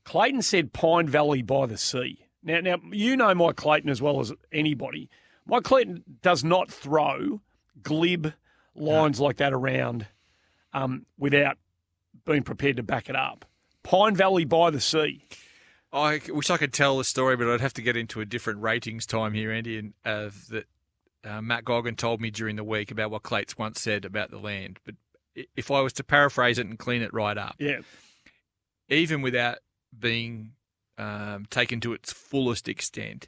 [0.04, 2.26] Clayton said Pine Valley by the sea.
[2.44, 5.10] Now, now you know Mike Clayton as well as anybody.
[5.46, 7.42] Mike Clayton does not throw
[7.82, 8.34] glib
[8.76, 10.08] lines like that around
[10.74, 11.58] um, without
[12.26, 13.46] being prepared to back it up.
[13.84, 15.24] Pine Valley by the sea.
[15.94, 18.62] I wish I could tell the story, but I'd have to get into a different
[18.62, 19.78] ratings time here, Andy.
[19.78, 20.66] And uh, that
[21.24, 24.40] uh, Matt Goggin told me during the week about what Clates once said about the
[24.40, 24.80] land.
[24.86, 24.96] But
[25.56, 27.80] if I was to paraphrase it and clean it right up, Yeah,
[28.90, 29.60] even without
[29.98, 30.52] being
[30.98, 33.28] um, taken to its fullest extent,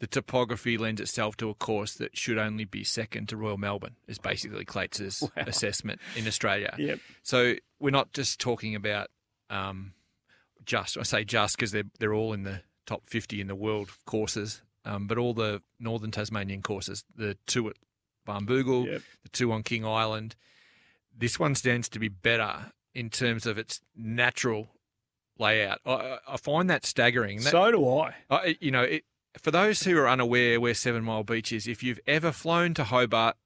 [0.00, 3.96] the topography lends itself to a course that should only be second to Royal Melbourne,
[4.08, 6.74] is basically Clates' assessment in Australia.
[6.78, 6.98] Yep.
[7.22, 9.08] So we're not just talking about
[9.50, 9.92] um,
[10.66, 13.90] just, I say just because they're, they're all in the top 50 in the world
[14.04, 17.76] courses, um, but all the northern Tasmanian courses, the two at
[18.26, 19.02] Barnbougle, Yep.
[19.22, 20.36] the two on King Island,
[21.16, 24.68] this one stands to be better in terms of its natural
[25.38, 25.80] layout.
[25.84, 27.38] I- I, find that staggering.
[27.40, 28.14] That, so do I.
[28.30, 29.04] I, you know, it,
[29.40, 32.84] for those who are unaware where Seven Mile Beach is, if you've ever flown to
[32.84, 33.36] Hobart,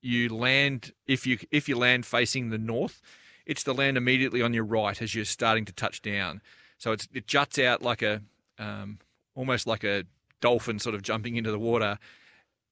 [0.00, 3.00] you land if you if you land facing the north,
[3.46, 6.42] it's the land immediately on your right as you're starting to touch down.
[6.78, 8.22] So it's it juts out like a
[8.58, 8.98] um,
[9.34, 10.04] almost like a
[10.44, 11.98] dolphin sort of jumping into the water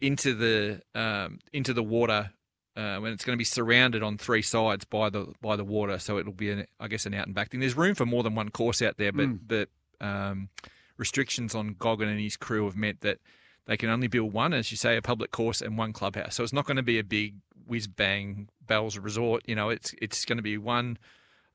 [0.00, 2.30] into the um, into the water
[2.76, 5.98] uh, when it's going to be surrounded on three sides by the by the water.
[5.98, 7.60] So it'll be an I guess an out and back thing.
[7.60, 9.38] There's room for more than one course out there, but Mm.
[9.46, 9.68] but
[10.00, 10.48] um,
[10.98, 13.18] restrictions on Goggin and his crew have meant that
[13.66, 16.34] they can only build one, as you say, a public course and one clubhouse.
[16.34, 19.42] So it's not going to be a big whiz bang bells resort.
[19.46, 20.98] You know, it's it's going to be one,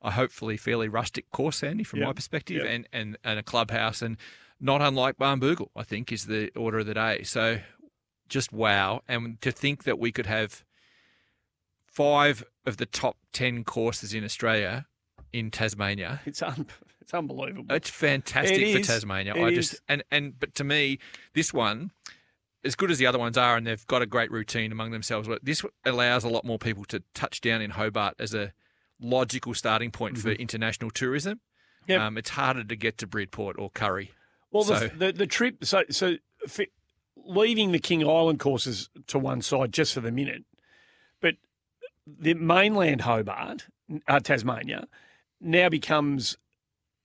[0.00, 2.66] a hopefully fairly rustic course, Andy, from my perspective, Yep.
[2.74, 4.16] and, and and a clubhouse, and
[4.60, 7.22] not unlike Barnbougle, I think, is the order of the day.
[7.22, 7.60] So
[8.28, 10.64] just wow, and to think that we could have
[11.86, 14.86] five of the top ten courses in Australia
[15.32, 16.66] in Tasmania It's un-
[17.00, 17.74] it's unbelievable.
[17.74, 18.86] it's fantastic It for is.
[18.86, 19.34] Tasmania.
[19.34, 19.70] It I is.
[19.70, 20.98] just and and but to me,
[21.34, 21.90] this one,
[22.64, 25.26] as good as the other ones are, and they've got a great routine among themselves.
[25.28, 28.52] But this allows a lot more people to touch down in Hobart as a
[29.00, 31.34] logical starting point for international tourism.
[31.82, 31.92] Mm-hmm.
[31.92, 32.00] Yep.
[32.02, 34.10] Um, it's harder to get to Bridport or Currie.
[34.50, 35.64] Well, the, So- the the trip.
[35.64, 36.16] So so
[37.16, 40.44] leaving the King Island courses to one side just for the minute,
[41.20, 41.34] but
[42.06, 43.66] the mainland Hobart,
[44.06, 44.86] uh, Tasmania,
[45.40, 46.38] now becomes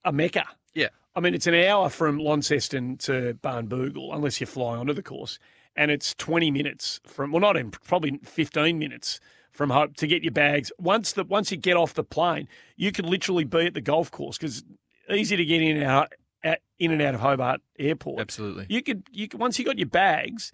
[0.04, 0.44] a mecca.
[0.72, 0.88] Yeah.
[1.14, 5.38] I mean, it's an hour from Launceston to Barnbougle, unless you fly onto the course,
[5.76, 7.30] and it's twenty minutes from.
[7.32, 9.20] Well, not even probably fifteen minutes
[9.52, 10.72] from Hope to get your bags.
[10.78, 14.10] Once the once you get off the plane, you could literally be at the golf
[14.10, 14.64] course because
[15.08, 16.12] easy to get in and out,
[16.44, 18.20] at, in and out of Hobart Airport.
[18.20, 20.52] Absolutely, You could you could once you got your bags,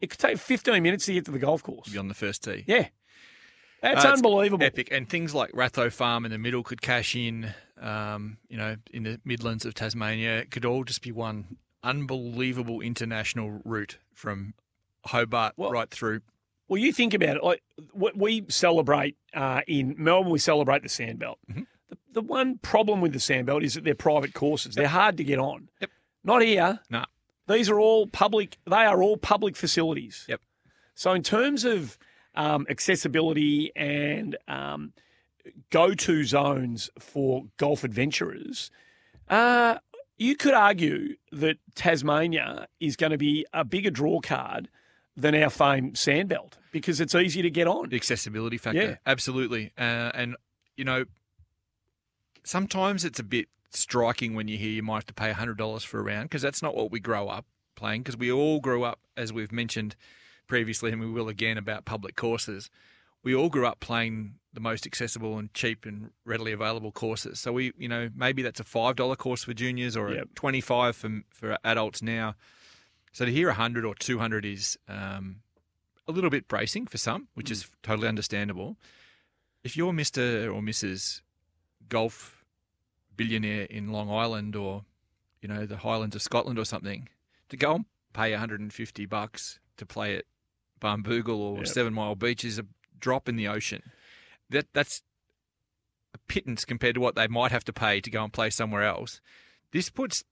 [0.00, 1.88] it could take fifteen minutes to get to the golf course.
[1.90, 2.64] be on the first tee.
[2.66, 2.88] Yeah,
[3.82, 4.64] that's Uh, unbelievable.
[4.64, 7.52] Epic, and things like Ratho Farm in the middle could cash in.
[7.80, 12.80] Um, you know, in the Midlands of Tasmania, it could all just be one unbelievable
[12.80, 14.54] international route from
[15.06, 16.20] Hobart Well- right through.
[16.68, 17.42] Well, you think about it.
[17.42, 17.62] Like
[18.14, 21.34] we celebrate uh, in Melbourne, we celebrate the Sandbelt.
[21.50, 21.62] Mm-hmm.
[21.92, 24.74] The, the one problem with the Sandbelt is that they're private courses.
[24.74, 25.68] They're hard to get on.
[25.80, 25.90] Yep.
[26.24, 26.80] Not here.
[26.88, 27.04] No.
[27.48, 28.56] These are all public.
[28.66, 30.24] They are all public facilities.
[30.28, 30.40] Yep.
[30.94, 31.98] So in terms of
[32.34, 34.94] um, accessibility and um,
[35.70, 38.70] go-to zones for golf adventurers,
[39.28, 39.78] uh,
[40.16, 44.68] you could argue that Tasmania is going to be a bigger draw card
[45.16, 47.90] than our famed Sandbelt because it's easy to get on.
[47.90, 48.96] The accessibility factor, Yeah.
[49.04, 49.72] absolutely.
[49.76, 50.36] Uh, and
[50.76, 51.04] you know,
[52.44, 55.84] sometimes it's a bit striking when you hear you might have to pay hundred dollars
[55.84, 58.02] for a round because that's not what we grow up playing.
[58.02, 59.96] Because we all grew up, as we've mentioned
[60.46, 62.68] previously, and we will again about public courses.
[63.24, 67.38] We all grew up playing the most accessible and cheap and readily available courses.
[67.40, 70.24] So we, you know, maybe that's a five dollar course for juniors or Yep.
[70.24, 72.34] a twenty five for for adults now.
[73.12, 75.36] So to hear a hundred or two hundred is um,
[76.06, 78.76] a little bit bracing for some, which is totally understandable.
[79.64, 81.20] If you're Mister or Mrs.
[81.92, 82.44] Golf
[83.14, 84.84] billionaire in Long Island or
[85.42, 87.08] you know the Highlands of Scotland or something,
[87.50, 87.84] to go and
[88.14, 90.24] pay 150 bucks to play at
[90.80, 91.66] Barnbougle or Yep.
[91.66, 92.64] Seven Mile Beach is a
[92.98, 93.82] drop in the ocean.
[94.48, 95.02] That that's
[96.14, 98.82] a pittance compared to what they might have to pay to go and play somewhere
[98.84, 99.20] else.
[99.72, 100.24] This puts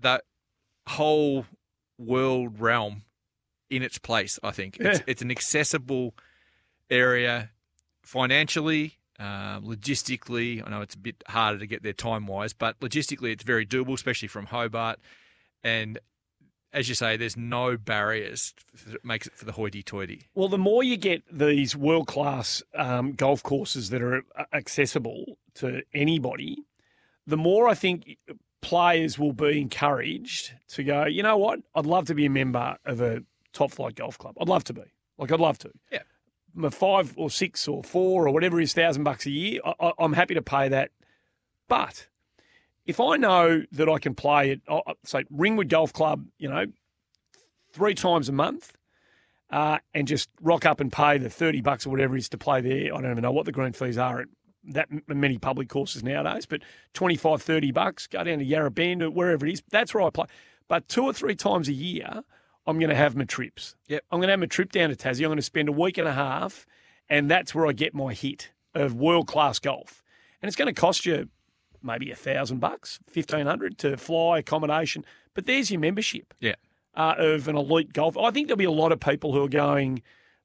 [0.00, 0.22] that
[0.88, 1.46] whole
[1.98, 3.02] world realm
[3.70, 4.38] in its place.
[4.42, 5.04] I think it's, Yeah.
[5.06, 6.14] it's an accessible
[6.90, 7.50] area
[8.02, 10.62] financially, uh, logistically.
[10.66, 13.66] I know it's a bit harder to get there time wise, but logistically, it's very
[13.66, 14.98] doable, especially from Hobart.
[15.64, 15.98] And
[16.72, 18.52] as you say, there's no barriers
[18.86, 20.28] that makes it for the hoity-toity.
[20.34, 25.82] Well, the more you get these world class um, golf courses that are accessible to
[25.94, 26.58] anybody,
[27.26, 28.18] the more I think
[28.60, 31.60] players will be encouraged to go, you know what?
[31.74, 34.34] I'd love to be a member of a top flight golf club.
[34.40, 34.82] I'd love to be.
[35.16, 35.70] Like, I'd love to.
[35.90, 36.02] Yeah.
[36.70, 40.34] Five or six or four or whatever is thousand bucks a year, I, I'm happy
[40.34, 40.90] to pay that.
[41.68, 42.08] But
[42.86, 46.66] if I know that I can play at, uh, say, Ringwood Golf Club, you know,
[47.72, 48.72] three times a month,
[49.50, 52.38] uh, and just rock up and pay the 30 bucks or whatever it is to
[52.38, 52.94] play there.
[52.94, 54.28] I don't even know what the green fees are at
[54.68, 56.62] that many public courses nowadays, but
[56.94, 59.62] 25, 30 bucks, go down to Yarra Bend or wherever it is.
[59.70, 60.26] That's where I play.
[60.68, 62.22] But two or three times a year,
[62.66, 63.76] I'm going to have my trips.
[63.88, 64.04] Yep.
[64.10, 65.20] I'm going to have my trip down to Tassie.
[65.20, 66.66] I'm going to spend a week and a half,
[67.08, 70.02] and that's where I get my hit of world class golf.
[70.42, 71.28] And it's going to cost you
[71.82, 75.04] maybe a thousand bucks, fifteen hundred to fly, accommodation.
[75.34, 76.54] But there's your membership Yeah.
[76.94, 78.16] uh, of an elite golf.
[78.18, 80.02] I think there'll be a lot of people who are going.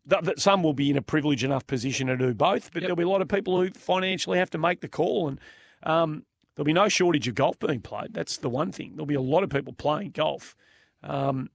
[0.08, 2.88] That, that some will be in a privileged enough position to do both, but Yep.
[2.88, 5.40] there'll be a lot of people who financially have to make the call, and
[5.84, 8.12] um, there'll be no shortage of golf being played.
[8.14, 8.94] That's the one thing.
[8.96, 10.56] There'll be a lot of people playing golf.
[11.04, 11.50] Um,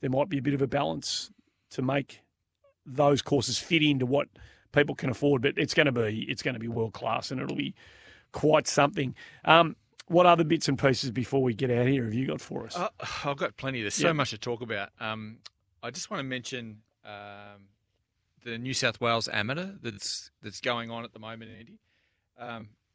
[0.00, 1.30] there might be a bit of a balance
[1.70, 2.20] to make
[2.86, 4.28] those courses fit into what
[4.72, 7.40] people can afford, but it's going to be it's going to be world class, and
[7.40, 7.74] it'll be
[8.32, 9.14] quite something.
[9.44, 9.76] Um,
[10.06, 12.76] what other bits and pieces before we get out here have you got for us?
[12.76, 12.88] Uh,
[13.24, 13.82] I've got plenty.
[13.82, 14.12] There's so Yeah.
[14.14, 14.90] much to talk about.
[15.00, 15.38] Um,
[15.82, 17.68] I just want to mention um,
[18.44, 21.78] the New South Wales Amateur that's that's going on at the moment, Andy.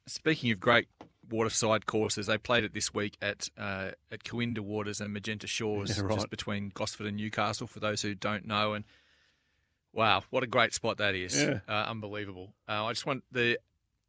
[0.05, 0.87] Speaking of great
[1.29, 5.97] waterside courses, they played it this week at uh, at Kooindah Waters and Magenta Shores,
[5.97, 6.15] Yeah, right.
[6.15, 7.67] just between Gosford and Newcastle.
[7.67, 8.83] For those who don't know, and
[9.93, 11.41] wow, what a great spot that is!
[11.41, 11.59] Yeah.
[11.67, 12.53] Uh, unbelievable.
[12.67, 13.57] Uh, I just want the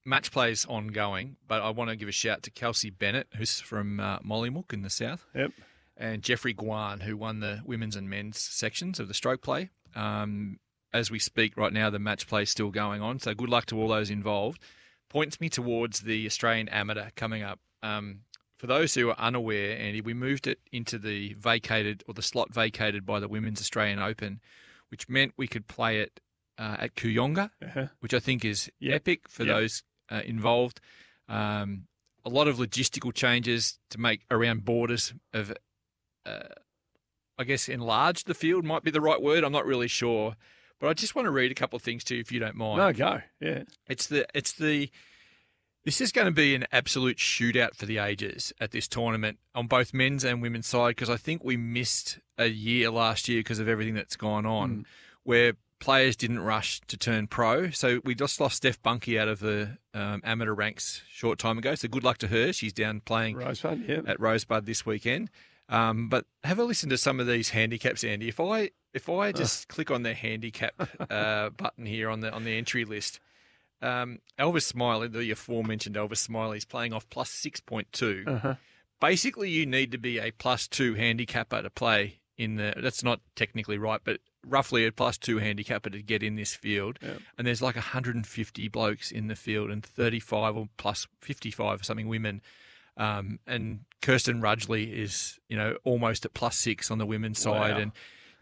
[0.05, 4.01] match plays ongoing, but I want to give a shout to Kelsey Bennett, who's from
[4.01, 5.53] uh, Mollymook in the south Yep.
[5.97, 9.71] and Jeffrey Guan, who won the women's and men's sections of the stroke play.
[9.95, 10.59] Um,
[10.93, 13.19] as we speak right now, the match play is still going on.
[13.19, 14.61] So good luck to all those involved.
[15.09, 17.61] Points me towards the Australian Amateur coming up.
[17.83, 18.21] Um,
[18.57, 22.53] for those who are unaware, Andy, we moved it into the vacated or the slot
[22.53, 24.41] vacated by the Women's Australian Open,
[24.89, 26.21] which meant we could play it
[26.59, 27.87] uh, at Kooyonga, Uh-huh.
[28.01, 28.95] which I think is Yep.
[28.95, 29.55] epic for Yep.
[29.57, 30.81] those uh, involved.
[31.28, 31.87] Um,
[32.24, 35.53] a lot of logistical changes to make around borders of,
[36.24, 36.49] uh,
[37.39, 39.45] I guess, enlarge the field might be the right word.
[39.45, 40.37] I'm not really sure,
[40.81, 42.57] but I just want to read a couple of things to you if you don't
[42.57, 42.79] mind.
[42.79, 43.21] No, go.
[43.41, 43.63] Yeah.
[43.87, 44.91] It's the it's the
[45.85, 49.67] this is going to be an absolute shootout for the ages at this tournament on
[49.67, 53.59] both men's and women's side because I think we missed a year last year because
[53.59, 54.87] of everything that's gone on,
[55.25, 57.71] where players didn't rush to turn pro.
[57.71, 61.75] So we just lost Steph Bunque out of the um, amateur ranks short time ago.
[61.75, 62.53] So good luck to her.
[62.55, 64.01] She's down playing Rosebud, yeah.
[64.07, 65.31] at Rosebud this weekend.
[65.69, 68.29] Um, but have a listen to some of these handicaps, Andy.
[68.29, 70.75] If I if I just click on the handicap
[71.11, 73.21] uh, button here on the on the entry list,
[73.83, 78.25] um, Elvis Smylie, the aforementioned Elvis Smylie, is playing off plus six point two.
[78.27, 78.55] Uh-huh.
[79.01, 82.73] Basically, you need to be a plus two handicapper to play in the.
[82.77, 86.99] That's not technically right, but roughly a plus two handicapper to get in this field.
[87.03, 87.19] Yep.
[87.37, 92.09] And there's like 150 blokes in the field and 35 or plus 55 or something
[92.09, 92.43] women.
[92.97, 97.79] Um, and Kirsten Rudgley is, you know, almost at plus six on the women's side.
[97.79, 97.93] And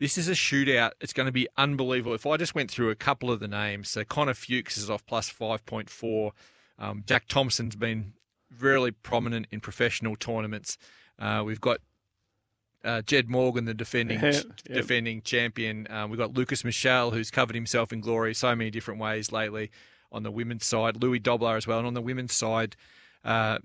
[0.02, 0.90] This is a shootout.
[1.00, 2.12] It's going to be unbelievable.
[2.12, 5.06] If I just went through a couple of the names, so Connor Fuchs is off
[5.06, 6.32] plus 5.4.
[6.76, 8.14] Um, Jack Thompson's been
[8.58, 10.76] really prominent in professional tournaments.
[11.20, 11.78] Uh, we've got
[12.84, 14.44] uh, Jed Morgan, the defending Yep.
[14.64, 15.86] defending champion.
[15.88, 19.70] Um, we've got Lukas Michel, who's covered himself in glory so many different ways lately
[20.10, 21.00] on the women's side.
[21.00, 21.78] Louis Dobbelaar as well.
[21.78, 22.74] And on the women's side,
[23.24, 23.58] uh,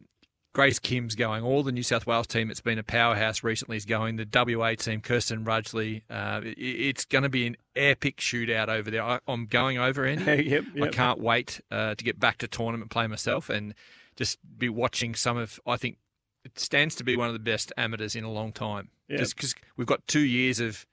[0.57, 1.43] Grace Kim's going.
[1.43, 4.15] All the New South Wales team that's been a powerhouse recently is going.
[4.15, 4.27] The
[4.57, 6.01] WA team, Kirsten Rudgley.
[6.09, 9.03] Uh, it, it's going to be an epic shootout over there.
[9.03, 10.45] I, I'm going over, Andy.
[10.49, 13.75] yep, I can't wait uh, to get back to tournament play myself and
[14.15, 15.59] just be watching some of.
[15.67, 15.99] I think
[16.43, 18.89] it stands to be one of the best amateurs in a long time.
[19.07, 19.17] Yeah.
[19.17, 20.87] Just because we've got two years of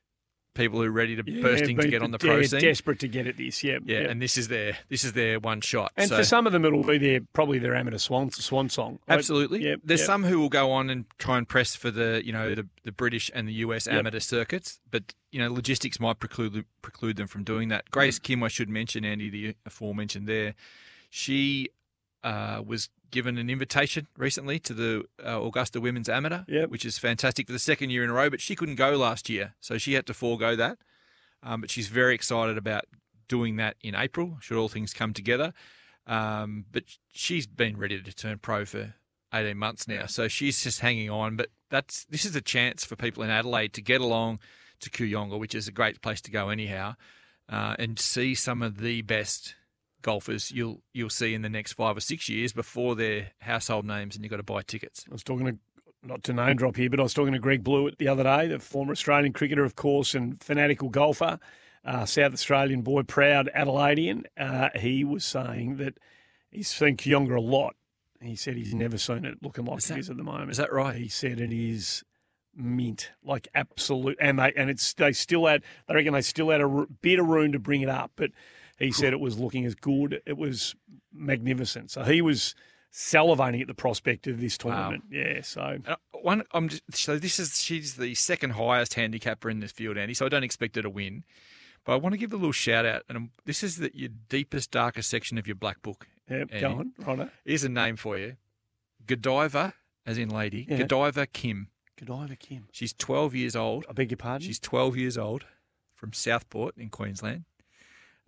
[0.55, 2.60] people who are ready to Yeah, bursting to get on the pro scene.
[2.60, 3.62] desperate to get at this.
[3.62, 5.93] Yeah, yeah, and this is their this is their one shot.
[5.97, 8.98] And so, for some of them, it'll be their probably their amateur swan swan song.
[9.09, 12.32] absolutely, Yep, there's some who will go on and try and press for the you
[12.32, 16.64] know the, the British and the US amateur circuits, but you know logistics might preclude
[16.82, 17.90] preclude them from doing that.
[17.90, 18.22] Grace mm.
[18.22, 20.55] Kim, I should mention, Andy, the aforementioned there,
[21.10, 21.70] she
[22.25, 26.71] uh, was given an invitation recently to the uh, Augusta Women's Amateur, Yep.
[26.71, 28.29] which is fantastic for the second year in a row.
[28.31, 30.79] But she couldn't go last year, so she had to forego that.
[31.43, 32.87] Um, but she's very excited about
[33.29, 35.53] doing that in April, should all things come together.
[36.07, 38.95] Um, but she's been ready to turn pro for
[39.33, 41.37] 18 months now, so she's just hanging on.
[41.37, 44.39] But that's this is a chance for people in Adelaide to get along
[44.81, 46.95] to Kooyonga, which is a great place to go anyhow,
[47.49, 49.55] uh, and see some of the best
[50.05, 54.14] golfers you'll you'll see in the next five or six years before they're household names,
[54.14, 55.05] and you've got to buy tickets.
[55.10, 55.56] I was talking to,
[56.05, 58.47] not to name drop here, but I was talking to Greg Blewett the other day,
[58.47, 61.40] the former Australian cricketer, of course, and fanatical golfer,
[61.85, 64.22] uh, South Australian boy, proud Adelaidean.
[64.39, 65.98] Uh, he was saying that
[66.51, 67.74] he's seen Kooyonga a lot.
[68.22, 70.51] He said he's never seen it looking like Is it that- is at the moment.
[70.52, 70.94] is that right?
[70.97, 72.05] He said it is
[72.56, 75.62] mint, like absolute, and they and it's they still had.
[75.89, 78.31] They reckon they still had a bit of room to bring it up, but
[78.79, 80.21] he said it was looking as good.
[80.27, 80.75] It was
[81.13, 81.91] magnificent.
[81.91, 82.55] So he was
[82.93, 84.73] salivating at the prospect of this Wow.
[84.91, 85.05] tournament.
[85.11, 89.61] Yeah, so Uh, One, I'm just, so this is she's the second highest handicapper in
[89.61, 90.15] this field, Andy.
[90.15, 91.25] So I don't expect her to win,
[91.85, 94.11] but I want to give a little shout out, and um, this is the, your
[94.29, 96.07] deepest, darkest section of your black book.
[96.31, 96.61] yeah, Andy.
[96.61, 97.31] go on, Ronna.
[97.45, 98.37] Here's a name for you,
[99.07, 99.75] Godiva,
[100.07, 100.79] as in lady, Yeah.
[100.79, 101.69] Godiva Kim.
[101.99, 102.69] Godiva Kim.
[102.73, 103.87] She's 12 years old.
[103.89, 104.47] I beg your pardon.
[104.47, 105.45] She's 12 years old
[105.95, 107.45] from Southport in Queensland.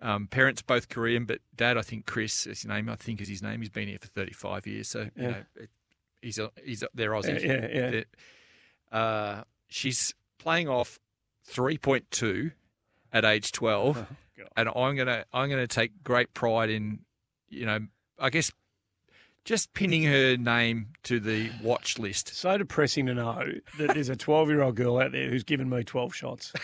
[0.02, 2.88] Um, parents both Korean, but dad, I think Chris, is his name.
[2.88, 3.60] I think is his name.
[3.60, 5.70] He's been here for 35 years, so you know it,
[6.20, 7.42] he's a, he's a, they're Aussie.
[7.42, 7.90] Yeah, yeah, yeah.
[7.90, 8.04] They're-
[8.92, 10.98] Uh, she's playing off
[11.50, 12.52] 3.2
[13.12, 14.06] at age 12, Oh,
[14.56, 17.00] and I'm gonna I'm gonna take great pride in,
[17.48, 17.80] you know,
[18.18, 18.52] I guess
[19.44, 22.34] just pinning her name to the watch list.
[22.34, 23.44] so depressing to know
[23.78, 26.52] that there's a 12 year old girl out there who's given me 12 shots.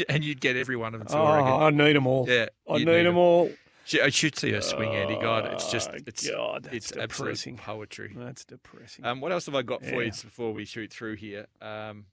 [0.08, 1.08] and you'd get every one of them.
[1.18, 1.66] Oh, I.
[1.66, 2.28] I need them all.
[2.28, 3.16] Yeah, I need need them 'em.
[3.18, 3.50] all.
[3.84, 5.16] She- I should see her swing, Andy.
[5.20, 7.54] God, it's just Oh, it's God, it's depressing.
[7.54, 8.14] absolute poetry.
[8.16, 9.04] That's depressing.
[9.04, 10.06] Um, what else have I got for Yeah.
[10.06, 11.46] you before we shoot through here?
[11.60, 12.06] Um,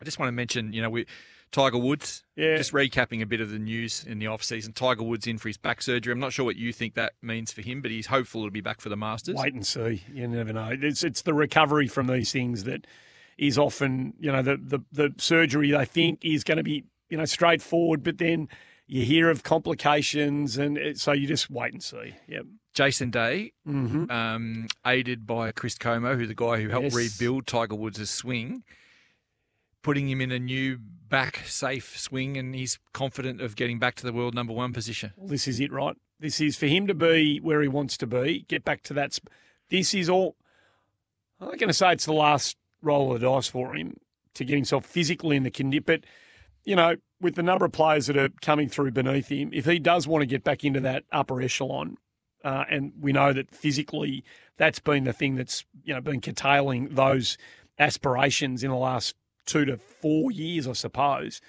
[0.00, 1.06] I just want to mention, you know, we
[1.52, 2.24] Tiger Woods.
[2.34, 2.56] Yeah.
[2.56, 4.72] Just recapping a bit of the news in the off season.
[4.72, 6.12] Tiger Woods in for his back surgery.
[6.12, 8.60] I'm not sure what you think that means for him, but he's hopeful to be
[8.60, 9.36] back for the Masters.
[9.36, 10.02] Wait and see.
[10.12, 10.70] You never know.
[10.72, 12.86] It's it's the recovery from these things that
[13.38, 17.16] is often, you know, the the, the surgery they think is going to be, you
[17.18, 18.48] know, straightforward, but then
[18.86, 22.14] you hear of complications, and it, so you just wait and see.
[22.28, 22.44] Yep.
[22.74, 24.10] Jason Day, Mm-hmm.
[24.10, 26.94] um, aided by Chris Como, who the guy who helped Yes.
[26.94, 28.62] rebuild Tiger Woods' swing,
[29.82, 34.04] putting him in a new back safe swing, and he's confident of getting back to
[34.06, 35.12] the world number one position.
[35.16, 35.96] Well, this is it, right?
[36.18, 38.44] This is for him to be where he wants to be.
[38.48, 39.12] Get back to that.
[39.14, 39.28] sp-
[39.70, 40.36] This is all.
[41.40, 43.96] I'm not going to say it's the last roll of the dice for him
[44.34, 46.04] to get himself physically in the condition, but
[46.64, 49.78] you know, with the number of players that are coming through beneath him, if he
[49.78, 51.96] does want to get back into that upper echelon,
[52.42, 54.24] uh, and we know that physically
[54.56, 57.38] that's been the thing that's you know been curtailing those
[57.78, 59.14] aspirations in the last
[59.46, 61.40] two to four years, I suppose.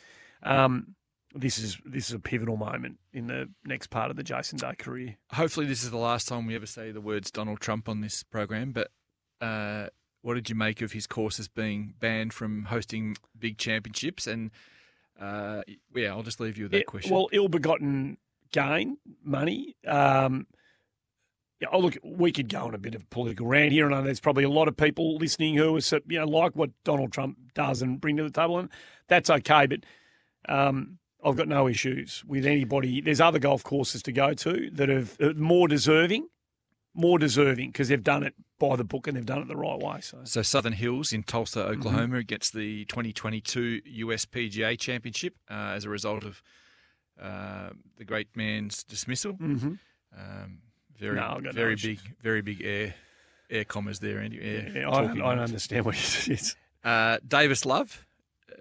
[0.43, 0.95] Um,
[1.33, 4.73] this is this is a pivotal moment in the next part of the Jason Day
[4.77, 5.17] career.
[5.31, 8.23] Hopefully, this is the last time we ever say the words Donald Trump on this
[8.23, 8.71] program.
[8.71, 8.89] But
[9.41, 9.87] uh,
[10.25, 14.25] what did you make of his courses being banned from hosting big championships?
[14.25, 14.49] And
[15.21, 15.61] uh,
[15.93, 17.13] yeah, I'll just leave you with that Yeah, question.
[17.13, 18.17] Well, ill-begotten
[18.51, 19.75] gain, money.
[19.85, 20.47] Um,
[21.61, 24.07] yeah, oh, look, we could go on a bit of a political rant here, and
[24.07, 27.37] there's probably a lot of people listening who are, you know, like what Donald Trump
[27.53, 28.69] does and bring to the table, and
[29.07, 29.67] that's okay.
[29.67, 29.81] But
[30.49, 32.99] um, I've got no issues with anybody.
[32.99, 36.29] There's other golf courses to go to that are more deserving
[36.95, 39.77] more deserving because they've done it by the book and they've done it the right
[39.79, 39.99] way.
[40.01, 45.83] So, So Southern Hills in Tulsa, Oklahoma, gets the 2022 US PGA Championship uh, as
[45.85, 46.41] a result of
[47.21, 49.33] uh, the great man's dismissal.
[49.33, 49.79] Mhm.
[50.17, 50.59] Um,
[50.97, 52.93] very, No, I've no very big, very big air,
[53.49, 54.39] air commas there, Andy.
[54.41, 56.55] Air yeah, I, talking I don't understand what it is.
[56.83, 58.05] Uh, Davis Love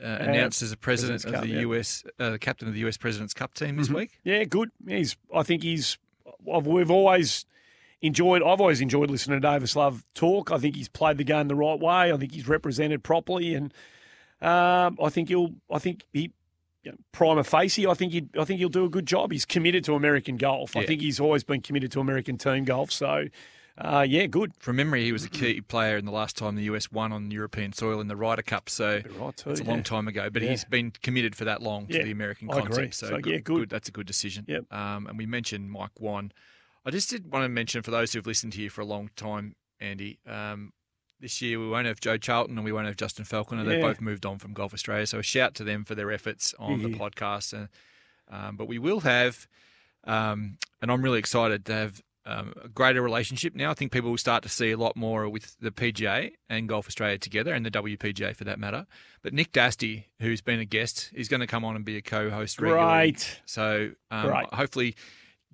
[0.03, 1.79] uh, announced as the president President's of Cup, the yeah.
[1.79, 3.95] US, uh, the captain of the US President's Cup team this Mhm.
[3.97, 4.19] week.
[4.25, 4.71] Yeah, good.
[4.89, 5.17] He's.
[5.33, 5.99] I think he's.
[6.53, 7.45] I've, we've always
[8.05, 8.43] enjoyed.
[8.43, 10.53] I've always enjoyed listening to Davis Love talk.
[10.53, 12.13] I think he's played the game the right way.
[12.13, 13.73] I think he's represented properly, and
[14.41, 15.55] um, I think he'll.
[15.71, 16.33] I think he.
[16.83, 18.29] You know, prima facie, I think he.
[18.39, 19.33] I think he'll do a good job.
[19.33, 20.77] He's committed to American golf.
[20.77, 22.93] I think he's always been committed to American team golf.
[22.93, 23.25] So,
[23.79, 24.53] uh, yeah, good.
[24.59, 27.31] From memory, he was a key player in the last time the US won on
[27.31, 28.69] European soil in the Ryder Cup.
[28.69, 29.51] So right too.
[29.51, 29.71] it's a yeah.
[29.71, 30.51] long time ago, but Yeah.
[30.51, 32.95] he's been committed for that long to Yeah, the American concept.
[32.97, 33.71] So, So, good, yeah, good.
[33.71, 34.45] That's a good decision.
[34.47, 34.71] Yep.
[34.71, 36.33] Um, and we mentioned Mike Wan.
[36.85, 39.57] I just did want to mention for those who've listened here for a long time,
[39.81, 40.19] Andy.
[40.27, 40.73] Um,
[41.21, 43.65] this year we won't have Joe Charlton and we won't have Justin Falconer.
[43.65, 45.07] They've both moved on from Golf Australia.
[45.07, 47.55] So a shout to them for their efforts on the podcast.
[47.55, 47.69] And,
[48.31, 49.47] um, but we will have,
[50.05, 53.71] um, and I'm really excited to have um, a greater relationship now.
[53.71, 56.87] I think people will start to see a lot more with the PGA and Golf
[56.87, 58.87] Australia together, and the WPGA for that matter.
[59.23, 62.03] But Nick Dastey, who's been a guest, is going to come on and be a
[62.03, 63.13] co-host regularly.
[63.13, 63.41] Great.
[63.45, 64.47] So um, Great.
[64.55, 64.95] hopefully,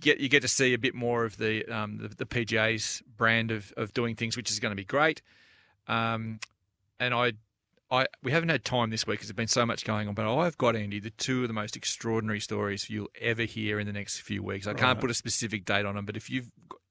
[0.01, 3.51] get you get to see a bit more of the um, the, the PGA's brand
[3.51, 5.23] of, of doing things, which is going to be great.
[5.87, 6.41] Um,
[6.99, 7.33] and I,
[7.91, 10.15] I we haven't had time this week because there's been so much going on.
[10.15, 13.87] But I've got Andy the two of the most extraordinary stories you'll ever hear in
[13.87, 14.67] the next few weeks.
[14.67, 16.51] I can't put a specific date on them, but if you've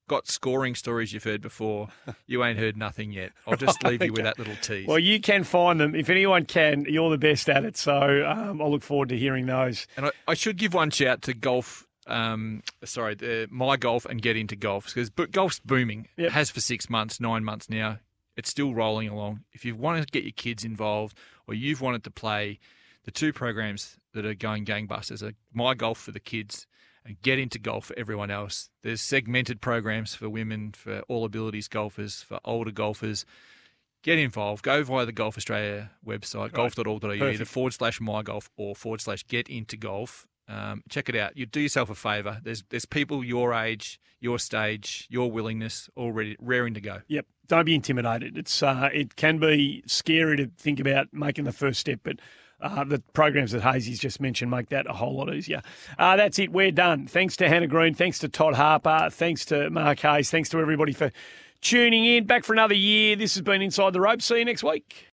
[0.09, 1.87] got scoring stories you've heard before,
[2.27, 3.31] you ain't heard nothing yet.
[3.47, 4.87] I'll just leave you with that little tease.
[4.87, 5.95] Well, you can find them.
[5.95, 7.77] If anyone can, you're the best at it.
[7.77, 9.87] So um, I look forward to hearing those.
[9.95, 11.85] And I, I should give one shout to golf.
[12.09, 16.07] Um, sorry, the, my golf and get into golf because but golf's booming.
[16.17, 16.27] Yep.
[16.27, 17.99] It has for six months, nine months now.
[18.35, 19.43] It's still rolling along.
[19.51, 21.17] If you want to get your kids involved
[21.47, 22.59] or you've wanted to play,
[23.03, 26.65] the two programs that are going gangbusters are My Golf for the kids
[27.05, 28.69] and Get Into Golf for everyone else.
[28.81, 33.25] There's segmented programs for women, for all abilities golfers, for older golfers.
[34.03, 34.63] Get involved.
[34.63, 39.25] Go via the Golf Australia website, golf.org.au, either forward slash my golf or forward slash
[39.27, 40.25] get into golf.
[40.49, 41.37] Um, check it out.
[41.37, 42.41] You do yourself a favour.
[42.43, 47.01] There's there's people your age, your stage, your willingness already raring to go.
[47.07, 47.25] Yep.
[47.47, 48.37] Don't be intimidated.
[48.37, 52.17] It's uh, it can be scary to think about making the first step, but
[52.61, 55.61] uh, the programs that Hazy's just mentioned make that a whole lot easier.
[55.97, 56.51] Uh, that's it.
[56.51, 57.07] We're done.
[57.07, 57.93] Thanks to Hannah Green.
[57.93, 59.09] Thanks to Todd Harper.
[59.11, 60.29] Thanks to Mark Hayes.
[60.29, 61.11] Thanks to everybody for
[61.61, 62.25] tuning in.
[62.25, 63.15] Back for another year.
[63.15, 64.21] This has been Inside the Rope.
[64.21, 65.07] See you next week.